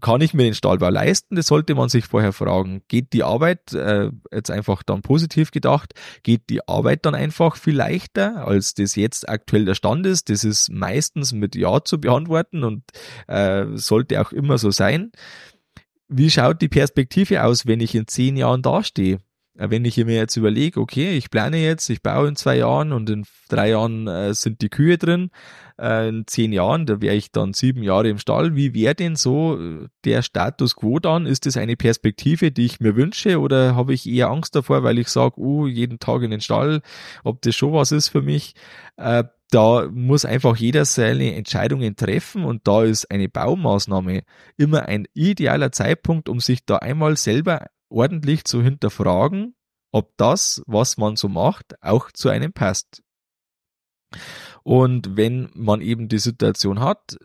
Kann 0.00 0.20
ich 0.20 0.34
mir 0.34 0.44
den 0.44 0.54
Stahlbau 0.54 0.88
leisten? 0.88 1.36
Das 1.36 1.46
sollte 1.46 1.74
man 1.74 1.88
sich 1.88 2.06
vorher 2.06 2.32
fragen. 2.32 2.82
Geht 2.88 3.12
die 3.12 3.24
Arbeit, 3.24 3.72
äh, 3.72 4.10
jetzt 4.32 4.50
einfach 4.50 4.82
dann 4.82 5.02
positiv 5.02 5.50
gedacht, 5.50 5.94
geht 6.22 6.50
die 6.50 6.66
Arbeit 6.68 7.06
dann 7.06 7.14
einfach 7.14 7.56
viel 7.56 7.76
leichter, 7.76 8.46
als 8.46 8.74
das 8.74 8.96
jetzt 8.96 9.28
aktuell 9.28 9.64
der 9.64 9.74
Stand 9.74 10.06
ist? 10.06 10.30
Das 10.30 10.44
ist 10.44 10.70
meistens 10.70 11.32
mit 11.32 11.54
Ja 11.56 11.82
zu 11.84 12.00
beantworten 12.00 12.64
und 12.64 12.82
äh, 13.26 13.66
sollte 13.74 14.20
auch 14.20 14.32
immer 14.32 14.58
so 14.58 14.70
sein. 14.70 15.12
Wie 16.08 16.30
schaut 16.30 16.60
die 16.60 16.68
Perspektive 16.68 17.44
aus, 17.44 17.66
wenn 17.66 17.80
ich 17.80 17.94
in 17.94 18.06
zehn 18.06 18.36
Jahren 18.36 18.62
dastehe? 18.62 19.18
Wenn 19.56 19.84
ich 19.84 19.96
mir 19.96 20.16
jetzt 20.16 20.36
überlege, 20.36 20.80
okay, 20.80 21.16
ich 21.16 21.30
plane 21.30 21.58
jetzt, 21.58 21.88
ich 21.88 22.02
baue 22.02 22.26
in 22.26 22.34
zwei 22.34 22.56
Jahren 22.56 22.92
und 22.92 23.08
in 23.08 23.24
drei 23.48 23.70
Jahren 23.70 24.08
äh, 24.08 24.34
sind 24.34 24.62
die 24.62 24.68
Kühe 24.68 24.98
drin, 24.98 25.30
äh, 25.80 26.08
in 26.08 26.26
zehn 26.26 26.52
Jahren, 26.52 26.86
da 26.86 27.00
wäre 27.00 27.14
ich 27.14 27.30
dann 27.30 27.52
sieben 27.52 27.84
Jahre 27.84 28.08
im 28.08 28.18
Stall. 28.18 28.56
Wie 28.56 28.74
wäre 28.74 28.96
denn 28.96 29.14
so 29.14 29.56
äh, 29.60 29.86
der 30.04 30.22
Status 30.22 30.74
quo 30.74 30.98
dann? 30.98 31.26
Ist 31.26 31.46
das 31.46 31.56
eine 31.56 31.76
Perspektive, 31.76 32.50
die 32.50 32.66
ich 32.66 32.80
mir 32.80 32.96
wünsche 32.96 33.38
oder 33.38 33.76
habe 33.76 33.94
ich 33.94 34.08
eher 34.08 34.28
Angst 34.28 34.56
davor, 34.56 34.82
weil 34.82 34.98
ich 34.98 35.08
sage, 35.08 35.38
uh, 35.38 35.68
jeden 35.68 36.00
Tag 36.00 36.22
in 36.22 36.32
den 36.32 36.40
Stall, 36.40 36.82
ob 37.22 37.40
das 37.42 37.54
schon 37.54 37.72
was 37.72 37.92
ist 37.92 38.08
für 38.08 38.22
mich? 38.22 38.54
Äh, 38.96 39.22
da 39.50 39.88
muss 39.88 40.24
einfach 40.24 40.56
jeder 40.56 40.84
seine 40.84 41.36
Entscheidungen 41.36 41.94
treffen 41.94 42.44
und 42.44 42.66
da 42.66 42.82
ist 42.82 43.08
eine 43.10 43.28
Baumaßnahme 43.28 44.24
immer 44.56 44.86
ein 44.86 45.06
idealer 45.14 45.70
Zeitpunkt, 45.70 46.28
um 46.28 46.40
sich 46.40 46.66
da 46.66 46.78
einmal 46.78 47.16
selber 47.16 47.66
ordentlich 47.88 48.44
zu 48.44 48.62
hinterfragen, 48.62 49.54
ob 49.92 50.16
das, 50.16 50.62
was 50.66 50.96
man 50.96 51.16
so 51.16 51.28
macht, 51.28 51.74
auch 51.82 52.10
zu 52.10 52.28
einem 52.28 52.52
passt. 52.52 53.02
Und 54.62 55.16
wenn 55.16 55.50
man 55.54 55.80
eben 55.80 56.08
die 56.08 56.18
Situation 56.18 56.80
hat, 56.80 57.16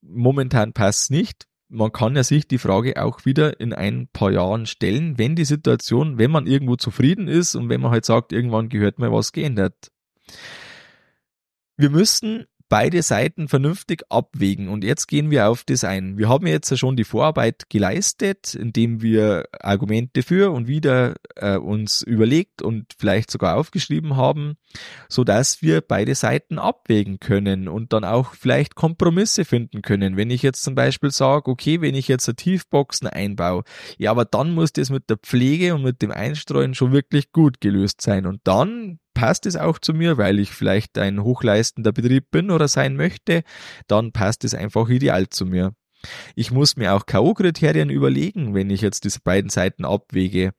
momentan 0.00 0.72
passt 0.72 1.10
nicht, 1.10 1.46
man 1.68 1.92
kann 1.92 2.14
ja 2.14 2.22
sich 2.22 2.46
die 2.46 2.58
Frage 2.58 3.02
auch 3.02 3.24
wieder 3.24 3.60
in 3.60 3.72
ein 3.72 4.08
paar 4.12 4.30
Jahren 4.30 4.66
stellen, 4.66 5.18
wenn 5.18 5.34
die 5.34 5.44
Situation, 5.44 6.18
wenn 6.18 6.30
man 6.30 6.46
irgendwo 6.46 6.76
zufrieden 6.76 7.28
ist 7.28 7.54
und 7.54 7.68
wenn 7.68 7.80
man 7.80 7.90
halt 7.90 8.04
sagt, 8.04 8.32
irgendwann 8.32 8.68
gehört 8.68 8.98
mal 8.98 9.12
was 9.12 9.32
geändert. 9.32 9.90
Wir 11.76 11.90
müssen 11.90 12.46
beide 12.68 13.02
Seiten 13.02 13.48
vernünftig 13.48 14.02
abwägen. 14.08 14.68
Und 14.68 14.84
jetzt 14.84 15.06
gehen 15.06 15.30
wir 15.30 15.48
auf 15.48 15.64
das 15.64 15.84
ein. 15.84 16.18
Wir 16.18 16.28
haben 16.28 16.46
jetzt 16.46 16.76
schon 16.78 16.96
die 16.96 17.04
Vorarbeit 17.04 17.70
geleistet, 17.70 18.54
indem 18.54 19.02
wir 19.02 19.44
Argumente 19.60 20.22
für 20.22 20.50
und 20.52 20.66
wieder 20.66 21.14
äh, 21.36 21.56
uns 21.56 22.02
überlegt 22.02 22.62
und 22.62 22.92
vielleicht 22.98 23.30
sogar 23.30 23.56
aufgeschrieben 23.56 24.16
haben, 24.16 24.56
so 25.08 25.22
dass 25.24 25.62
wir 25.62 25.80
beide 25.80 26.14
Seiten 26.14 26.58
abwägen 26.58 27.20
können 27.20 27.68
und 27.68 27.92
dann 27.92 28.04
auch 28.04 28.34
vielleicht 28.34 28.74
Kompromisse 28.74 29.44
finden 29.44 29.82
können. 29.82 30.16
Wenn 30.16 30.30
ich 30.30 30.42
jetzt 30.42 30.62
zum 30.64 30.74
Beispiel 30.74 31.10
sage, 31.10 31.50
okay, 31.50 31.80
wenn 31.80 31.94
ich 31.94 32.08
jetzt 32.08 32.28
eine 32.28 32.36
Tiefboxen 32.36 33.06
einbaue, 33.06 33.62
ja, 33.98 34.10
aber 34.10 34.24
dann 34.24 34.52
muss 34.52 34.72
das 34.72 34.90
mit 34.90 35.08
der 35.08 35.18
Pflege 35.18 35.74
und 35.74 35.82
mit 35.82 36.02
dem 36.02 36.10
Einstreuen 36.10 36.74
schon 36.74 36.92
wirklich 36.92 37.32
gut 37.32 37.60
gelöst 37.60 38.00
sein. 38.00 38.26
Und 38.26 38.40
dann 38.44 38.98
passt 39.16 39.46
es 39.46 39.56
auch 39.56 39.78
zu 39.78 39.94
mir, 39.94 40.18
weil 40.18 40.38
ich 40.38 40.50
vielleicht 40.50 40.98
ein 40.98 41.24
hochleistender 41.24 41.90
Betrieb 41.90 42.30
bin 42.30 42.50
oder 42.50 42.68
sein 42.68 42.96
möchte, 42.96 43.44
dann 43.88 44.12
passt 44.12 44.44
es 44.44 44.54
einfach 44.54 44.90
ideal 44.90 45.30
zu 45.30 45.46
mir. 45.46 45.72
Ich 46.34 46.50
muss 46.50 46.76
mir 46.76 46.94
auch 46.94 47.06
K.O.-Kriterien 47.06 47.90
überlegen, 47.90 48.54
wenn 48.54 48.68
ich 48.68 48.82
jetzt 48.82 49.04
diese 49.04 49.20
beiden 49.20 49.48
Seiten 49.48 49.86
abwäge. 49.86 50.52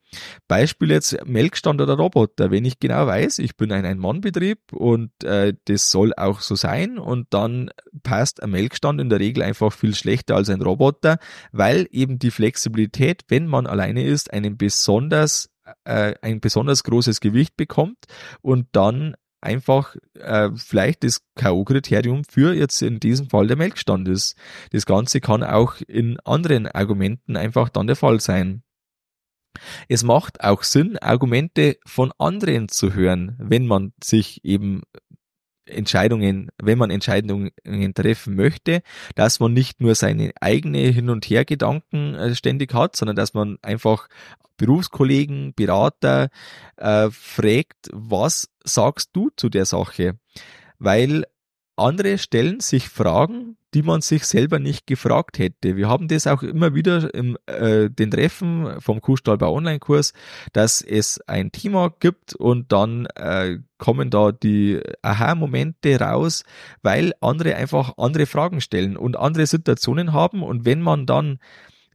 Beispiel 0.47 0.89
jetzt 0.89 1.25
Melkstand 1.25 1.79
oder 1.79 1.93
Roboter. 1.93 2.49
Wenn 2.49 2.65
ich 2.65 2.79
genau 2.79 3.05
weiß, 3.05 3.37
ich 3.37 3.55
bin 3.55 3.71
ein 3.71 3.85
Ein-Mann-Betrieb 3.85 4.73
und 4.73 5.11
äh, 5.23 5.53
das 5.65 5.91
soll 5.91 6.13
auch 6.15 6.41
so 6.41 6.55
sein 6.55 6.97
und 6.97 7.27
dann 7.29 7.69
passt 8.01 8.41
ein 8.41 8.49
Melkstand 8.49 8.99
in 8.99 9.09
der 9.09 9.19
Regel 9.19 9.43
einfach 9.43 9.71
viel 9.71 9.93
schlechter 9.93 10.35
als 10.35 10.49
ein 10.49 10.63
Roboter, 10.63 11.19
weil 11.51 11.87
eben 11.91 12.17
die 12.17 12.31
Flexibilität, 12.31 13.23
wenn 13.27 13.45
man 13.45 13.67
alleine 13.67 14.03
ist, 14.03 14.33
einen 14.33 14.57
besonders 14.57 15.51
äh, 15.83 16.15
ein 16.21 16.39
besonders 16.39 16.83
großes 16.83 17.19
Gewicht 17.19 17.57
bekommt 17.57 18.05
und 18.41 18.67
dann 18.71 19.15
einfach 19.41 19.95
äh, 20.15 20.49
vielleicht 20.55 21.03
das 21.03 21.21
K.O.-Kriterium 21.35 22.23
für 22.29 22.53
jetzt 22.53 22.81
in 22.81 22.99
diesem 22.99 23.29
Fall 23.29 23.47
der 23.47 23.57
Melkstand 23.57 24.07
ist. 24.07 24.35
Das 24.71 24.85
Ganze 24.85 25.21
kann 25.21 25.43
auch 25.43 25.75
in 25.87 26.19
anderen 26.21 26.67
Argumenten 26.67 27.37
einfach 27.37 27.69
dann 27.69 27.87
der 27.87 27.95
Fall 27.95 28.19
sein. 28.19 28.63
Es 29.87 30.03
macht 30.03 30.43
auch 30.43 30.63
Sinn, 30.63 30.97
Argumente 30.97 31.77
von 31.85 32.11
anderen 32.17 32.69
zu 32.69 32.93
hören, 32.93 33.35
wenn 33.39 33.65
man 33.65 33.93
sich 34.03 34.43
eben 34.43 34.83
Entscheidungen, 35.67 36.49
wenn 36.61 36.77
man 36.77 36.89
Entscheidungen 36.89 37.51
treffen 37.93 38.35
möchte, 38.35 38.81
dass 39.15 39.39
man 39.39 39.53
nicht 39.53 39.81
nur 39.81 39.95
seine 39.95 40.31
eigene 40.41 40.79
Hin- 40.79 41.09
und 41.09 41.25
Hergedanken 41.25 42.15
äh, 42.15 42.35
ständig 42.35 42.73
hat, 42.73 42.95
sondern 42.95 43.15
dass 43.15 43.33
man 43.33 43.57
einfach 43.61 44.07
Berufskollegen, 44.57 45.53
Berater 45.53 46.29
äh, 46.77 47.09
fragt, 47.11 47.89
was 47.93 48.49
sagst 48.63 49.11
du 49.13 49.29
zu 49.35 49.49
der 49.49 49.65
Sache? 49.65 50.17
Weil 50.79 51.25
andere 51.77 52.17
stellen 52.17 52.59
sich 52.59 52.89
Fragen, 52.89 53.57
die 53.73 53.83
man 53.83 54.01
sich 54.01 54.25
selber 54.25 54.59
nicht 54.59 54.87
gefragt 54.87 55.39
hätte. 55.39 55.75
Wir 55.75 55.87
haben 55.87 56.07
das 56.07 56.25
auch 56.25 56.41
immer 56.41 56.73
wieder 56.73 57.13
im 57.13 57.37
äh, 57.45 57.89
den 57.89 58.11
Treffen 58.11 58.81
vom 58.81 59.01
Kuhstallbau 59.01 59.53
Online-Kurs, 59.53 60.13
dass 60.53 60.81
es 60.81 61.21
ein 61.27 61.51
Thema 61.51 61.93
gibt 61.99 62.33
und 62.33 62.71
dann 62.71 63.05
äh, 63.15 63.59
kommen 63.77 64.09
da 64.09 64.31
die 64.31 64.81
Aha-Momente 65.01 65.99
raus, 65.99 66.43
weil 66.81 67.13
andere 67.21 67.55
einfach 67.55 67.93
andere 67.97 68.25
Fragen 68.25 68.61
stellen 68.61 68.97
und 68.97 69.17
andere 69.17 69.45
Situationen 69.45 70.13
haben 70.13 70.43
und 70.43 70.65
wenn 70.65 70.81
man 70.81 71.05
dann 71.05 71.39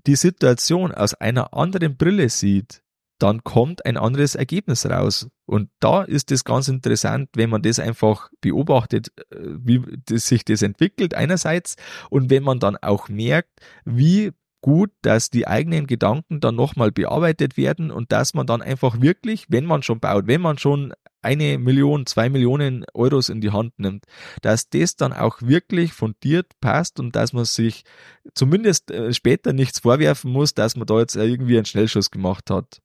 die 0.07 0.16
Situation 0.16 0.92
aus 0.92 1.14
einer 1.14 1.55
anderen 1.55 1.97
Brille 1.97 2.29
sieht, 2.29 2.83
dann 3.23 3.45
kommt 3.45 3.87
ein 3.87 3.97
anderes 3.97 4.35
Ergebnis 4.35 4.85
raus. 4.87 5.29
Und 5.47 5.71
da 5.81 6.03
ist 6.03 6.33
es 6.33 6.45
ganz 6.45 6.69
interessant, 6.69 7.31
wenn 7.35 7.51
man 7.51 7.63
das 7.63 7.79
einfach 7.79 8.31
beobachtet, 8.41 9.13
äh, 9.31 9.37
wie 9.41 9.81
sich 10.11 10.45
das 10.45 10.63
entwickelt 10.63 11.15
einerseits 11.15 11.77
und 12.11 12.31
wenn 12.31 12.43
man 12.43 12.59
dann 12.59 12.77
auch 12.77 13.09
merkt, 13.09 13.51
wie 13.85 14.33
gut, 14.61 14.91
dass 15.03 15.31
die 15.31 15.47
eigenen 15.47 15.87
Gedanken 15.87 16.41
dann 16.41 16.55
nochmal 16.55 16.93
bearbeitet 16.93 17.57
werden 17.57 17.91
und 17.91 18.13
dass 18.13 18.33
man 18.33 18.47
dann 18.47 18.63
einfach 18.63 19.01
wirklich, 19.01 19.47
wenn 19.49 19.67
man 19.67 19.83
schon 19.83 20.01
baut, 20.01 20.27
wenn 20.27 20.41
man 20.41 20.57
schon 20.57 20.93
eine 21.21 21.59
Million, 21.59 22.07
zwei 22.07 22.29
Millionen 22.29 22.85
Euros 22.95 23.29
in 23.29 23.41
die 23.41 23.51
Hand 23.51 23.79
nimmt, 23.79 24.05
dass 24.41 24.69
das 24.69 24.97
dann 24.97 25.13
auch 25.13 25.41
wirklich 25.41 25.93
fundiert 25.93 26.53
passt 26.61 26.99
und 26.99 27.15
dass 27.15 27.33
man 27.33 27.45
sich 27.45 27.85
zumindest 28.35 28.91
äh, 28.91 29.13
später 29.13 29.53
nichts 29.53 29.81
vorwerfen 29.81 30.33
muss, 30.33 30.55
dass 30.55 30.77
man 30.77 30.87
da 30.87 30.99
jetzt 30.99 31.17
irgendwie 31.17 31.57
einen 31.57 31.67
Schnellschuss 31.67 32.11
gemacht 32.11 32.51
hat. 32.51 32.82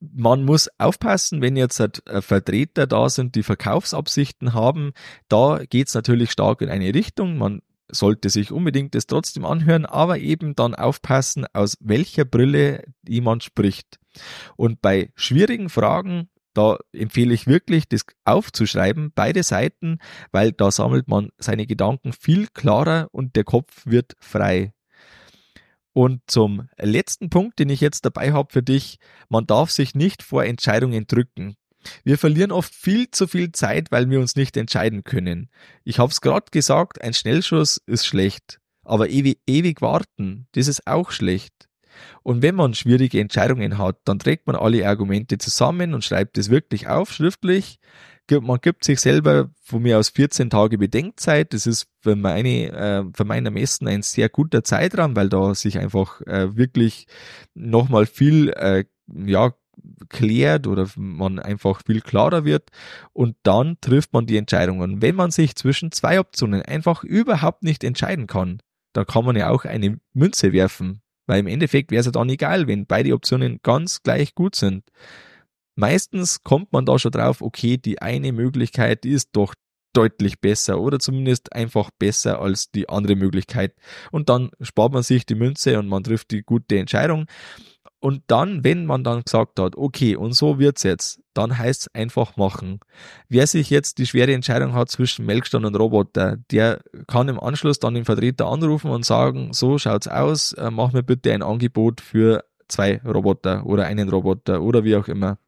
Man 0.00 0.44
muss 0.44 0.68
aufpassen, 0.78 1.42
wenn 1.42 1.56
jetzt 1.56 1.80
halt, 1.80 2.06
äh, 2.06 2.22
Vertreter 2.22 2.86
da 2.86 3.08
sind, 3.08 3.34
die 3.34 3.42
Verkaufsabsichten 3.42 4.54
haben. 4.54 4.92
Da 5.28 5.60
geht's 5.68 5.94
natürlich 5.94 6.30
stark 6.30 6.60
in 6.62 6.68
eine 6.68 6.94
Richtung. 6.94 7.36
Man 7.36 7.62
sollte 7.90 8.30
sich 8.30 8.52
unbedingt 8.52 8.94
das 8.94 9.06
trotzdem 9.06 9.44
anhören, 9.44 9.86
aber 9.86 10.18
eben 10.18 10.54
dann 10.54 10.74
aufpassen, 10.74 11.46
aus 11.52 11.76
welcher 11.80 12.24
Brille 12.24 12.84
jemand 13.06 13.42
spricht. 13.42 13.98
Und 14.56 14.82
bei 14.82 15.10
schwierigen 15.16 15.68
Fragen 15.68 16.28
da 16.58 16.76
empfehle 16.92 17.34
ich 17.34 17.46
wirklich, 17.46 17.88
das 17.88 18.04
aufzuschreiben, 18.24 19.12
beide 19.14 19.44
Seiten, 19.44 19.98
weil 20.32 20.50
da 20.50 20.72
sammelt 20.72 21.06
man 21.06 21.30
seine 21.38 21.68
Gedanken 21.68 22.12
viel 22.12 22.48
klarer 22.48 23.06
und 23.12 23.36
der 23.36 23.44
Kopf 23.44 23.86
wird 23.86 24.16
frei. 24.18 24.72
Und 25.98 26.20
zum 26.28 26.68
letzten 26.80 27.28
Punkt, 27.28 27.58
den 27.58 27.70
ich 27.70 27.80
jetzt 27.80 28.04
dabei 28.04 28.32
habe 28.32 28.52
für 28.52 28.62
dich, 28.62 29.00
man 29.28 29.48
darf 29.48 29.72
sich 29.72 29.96
nicht 29.96 30.22
vor 30.22 30.44
Entscheidungen 30.44 31.08
drücken. 31.08 31.56
Wir 32.04 32.18
verlieren 32.18 32.52
oft 32.52 32.72
viel 32.72 33.10
zu 33.10 33.26
viel 33.26 33.50
Zeit, 33.50 33.90
weil 33.90 34.08
wir 34.08 34.20
uns 34.20 34.36
nicht 34.36 34.56
entscheiden 34.56 35.02
können. 35.02 35.50
Ich 35.82 35.98
habe 35.98 36.12
es 36.12 36.20
gerade 36.20 36.52
gesagt, 36.52 37.02
ein 37.02 37.14
Schnellschuss 37.14 37.82
ist 37.84 38.06
schlecht, 38.06 38.60
aber 38.84 39.10
ewig, 39.10 39.40
ewig 39.48 39.82
warten, 39.82 40.46
das 40.52 40.68
ist 40.68 40.86
auch 40.86 41.10
schlecht. 41.10 41.68
Und 42.22 42.42
wenn 42.42 42.54
man 42.54 42.74
schwierige 42.74 43.18
Entscheidungen 43.18 43.76
hat, 43.76 43.96
dann 44.04 44.20
trägt 44.20 44.46
man 44.46 44.54
alle 44.54 44.86
Argumente 44.86 45.36
zusammen 45.36 45.94
und 45.94 46.04
schreibt 46.04 46.38
es 46.38 46.48
wirklich 46.48 46.86
auf, 46.86 47.12
schriftlich. 47.12 47.80
Man 48.30 48.58
gibt 48.60 48.84
sich 48.84 49.00
selber 49.00 49.50
von 49.62 49.82
mir 49.82 49.98
aus 49.98 50.10
14 50.10 50.50
Tage 50.50 50.78
Bedenkzeit. 50.78 51.52
Das 51.52 51.66
ist 51.66 51.88
für 52.00 52.16
meine, 52.16 52.72
äh, 52.72 53.04
für 53.14 53.24
mein 53.24 53.44
Ermessen 53.44 53.88
ein 53.88 54.02
sehr 54.02 54.28
guter 54.28 54.64
Zeitraum, 54.64 55.16
weil 55.16 55.28
da 55.28 55.54
sich 55.54 55.78
einfach 55.78 56.20
äh, 56.22 56.56
wirklich 56.56 57.06
nochmal 57.54 58.06
viel, 58.06 58.50
äh, 58.50 58.84
ja, 59.06 59.54
klärt 60.08 60.66
oder 60.66 60.88
man 60.96 61.38
einfach 61.38 61.82
viel 61.86 62.00
klarer 62.00 62.44
wird 62.44 62.70
und 63.12 63.36
dann 63.42 63.76
trifft 63.80 64.12
man 64.12 64.26
die 64.26 64.36
Entscheidungen. 64.36 65.02
Wenn 65.02 65.14
man 65.14 65.30
sich 65.30 65.54
zwischen 65.54 65.92
zwei 65.92 66.20
Optionen 66.20 66.62
einfach 66.62 67.04
überhaupt 67.04 67.62
nicht 67.62 67.84
entscheiden 67.84 68.26
kann, 68.26 68.60
dann 68.92 69.06
kann 69.06 69.24
man 69.24 69.36
ja 69.36 69.50
auch 69.50 69.64
eine 69.64 70.00
Münze 70.14 70.52
werfen. 70.52 71.02
Weil 71.26 71.40
im 71.40 71.46
Endeffekt 71.46 71.90
wäre 71.90 72.00
es 72.00 72.06
ja 72.06 72.12
dann 72.12 72.30
egal, 72.30 72.66
wenn 72.66 72.86
beide 72.86 73.12
Optionen 73.12 73.60
ganz 73.62 74.02
gleich 74.02 74.34
gut 74.34 74.54
sind. 74.54 74.84
Meistens 75.78 76.42
kommt 76.42 76.72
man 76.72 76.86
da 76.86 76.98
schon 76.98 77.12
drauf, 77.12 77.40
okay, 77.40 77.76
die 77.76 78.02
eine 78.02 78.32
Möglichkeit 78.32 79.04
ist 79.04 79.28
doch 79.34 79.54
deutlich 79.92 80.40
besser 80.40 80.80
oder 80.80 80.98
zumindest 80.98 81.52
einfach 81.52 81.90
besser 81.96 82.40
als 82.40 82.72
die 82.72 82.88
andere 82.88 83.14
Möglichkeit. 83.14 83.76
Und 84.10 84.28
dann 84.28 84.50
spart 84.60 84.92
man 84.92 85.04
sich 85.04 85.24
die 85.24 85.36
Münze 85.36 85.78
und 85.78 85.86
man 85.86 86.02
trifft 86.02 86.32
die 86.32 86.42
gute 86.42 86.78
Entscheidung. 86.80 87.26
Und 88.00 88.24
dann, 88.26 88.64
wenn 88.64 88.86
man 88.86 89.04
dann 89.04 89.22
gesagt 89.22 89.60
hat, 89.60 89.76
okay, 89.76 90.16
und 90.16 90.32
so 90.32 90.58
wird's 90.58 90.82
jetzt, 90.82 91.20
dann 91.32 91.56
heißt 91.56 91.82
es 91.82 91.94
einfach 91.94 92.36
machen. 92.36 92.80
Wer 93.28 93.46
sich 93.46 93.70
jetzt 93.70 93.98
die 93.98 94.06
schwere 94.06 94.32
Entscheidung 94.32 94.72
hat 94.72 94.90
zwischen 94.90 95.26
Melkstand 95.26 95.64
und 95.64 95.76
Roboter, 95.76 96.38
der 96.50 96.80
kann 97.06 97.28
im 97.28 97.38
Anschluss 97.38 97.78
dann 97.78 97.94
den 97.94 98.04
Vertreter 98.04 98.48
anrufen 98.48 98.90
und 98.90 99.04
sagen, 99.04 99.52
so 99.52 99.78
schaut's 99.78 100.08
aus, 100.08 100.54
äh, 100.54 100.72
mach 100.72 100.92
mir 100.92 101.04
bitte 101.04 101.32
ein 101.32 101.42
Angebot 101.42 102.00
für 102.00 102.44
zwei 102.66 103.00
Roboter 103.04 103.64
oder 103.64 103.86
einen 103.86 104.08
Roboter 104.08 104.60
oder 104.60 104.82
wie 104.82 104.96
auch 104.96 105.06
immer. 105.06 105.38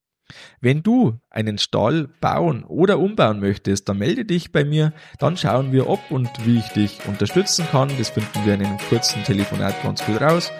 Wenn 0.59 0.83
du 0.83 1.19
einen 1.29 1.57
Stall 1.57 2.09
bauen 2.19 2.63
oder 2.65 2.99
umbauen 2.99 3.39
möchtest, 3.39 3.87
dann 3.87 3.97
melde 3.97 4.25
dich 4.25 4.51
bei 4.51 4.65
mir, 4.65 4.93
dann 5.19 5.37
schauen 5.37 5.71
wir, 5.71 5.87
ob 5.87 5.99
und 6.09 6.29
wie 6.45 6.59
ich 6.59 6.67
dich 6.69 7.05
unterstützen 7.07 7.65
kann. 7.71 7.89
Das 7.97 8.09
finden 8.09 8.45
wir 8.45 8.55
in 8.55 8.65
einem 8.65 8.77
kurzen 8.89 9.23
Telefonat 9.23 9.81
ganz 9.83 10.05
gut 10.05 10.21
raus. 10.21 10.51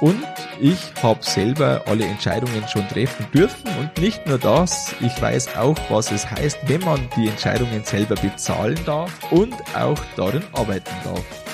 Und 0.00 0.20
ich 0.60 0.92
habe 1.02 1.22
selber 1.22 1.82
alle 1.86 2.04
Entscheidungen 2.04 2.66
schon 2.68 2.86
treffen 2.88 3.26
dürfen 3.32 3.70
und 3.78 3.96
nicht 4.02 4.26
nur 4.26 4.38
das, 4.38 4.92
ich 5.00 5.22
weiß 5.22 5.56
auch, 5.56 5.78
was 5.88 6.10
es 6.10 6.28
heißt, 6.28 6.58
wenn 6.66 6.80
man 6.80 7.08
die 7.16 7.28
Entscheidungen 7.28 7.84
selber 7.84 8.16
bezahlen 8.16 8.78
darf 8.84 9.30
und 9.30 9.54
auch 9.76 10.00
darin 10.16 10.42
arbeiten 10.52 10.90
darf. 11.04 11.53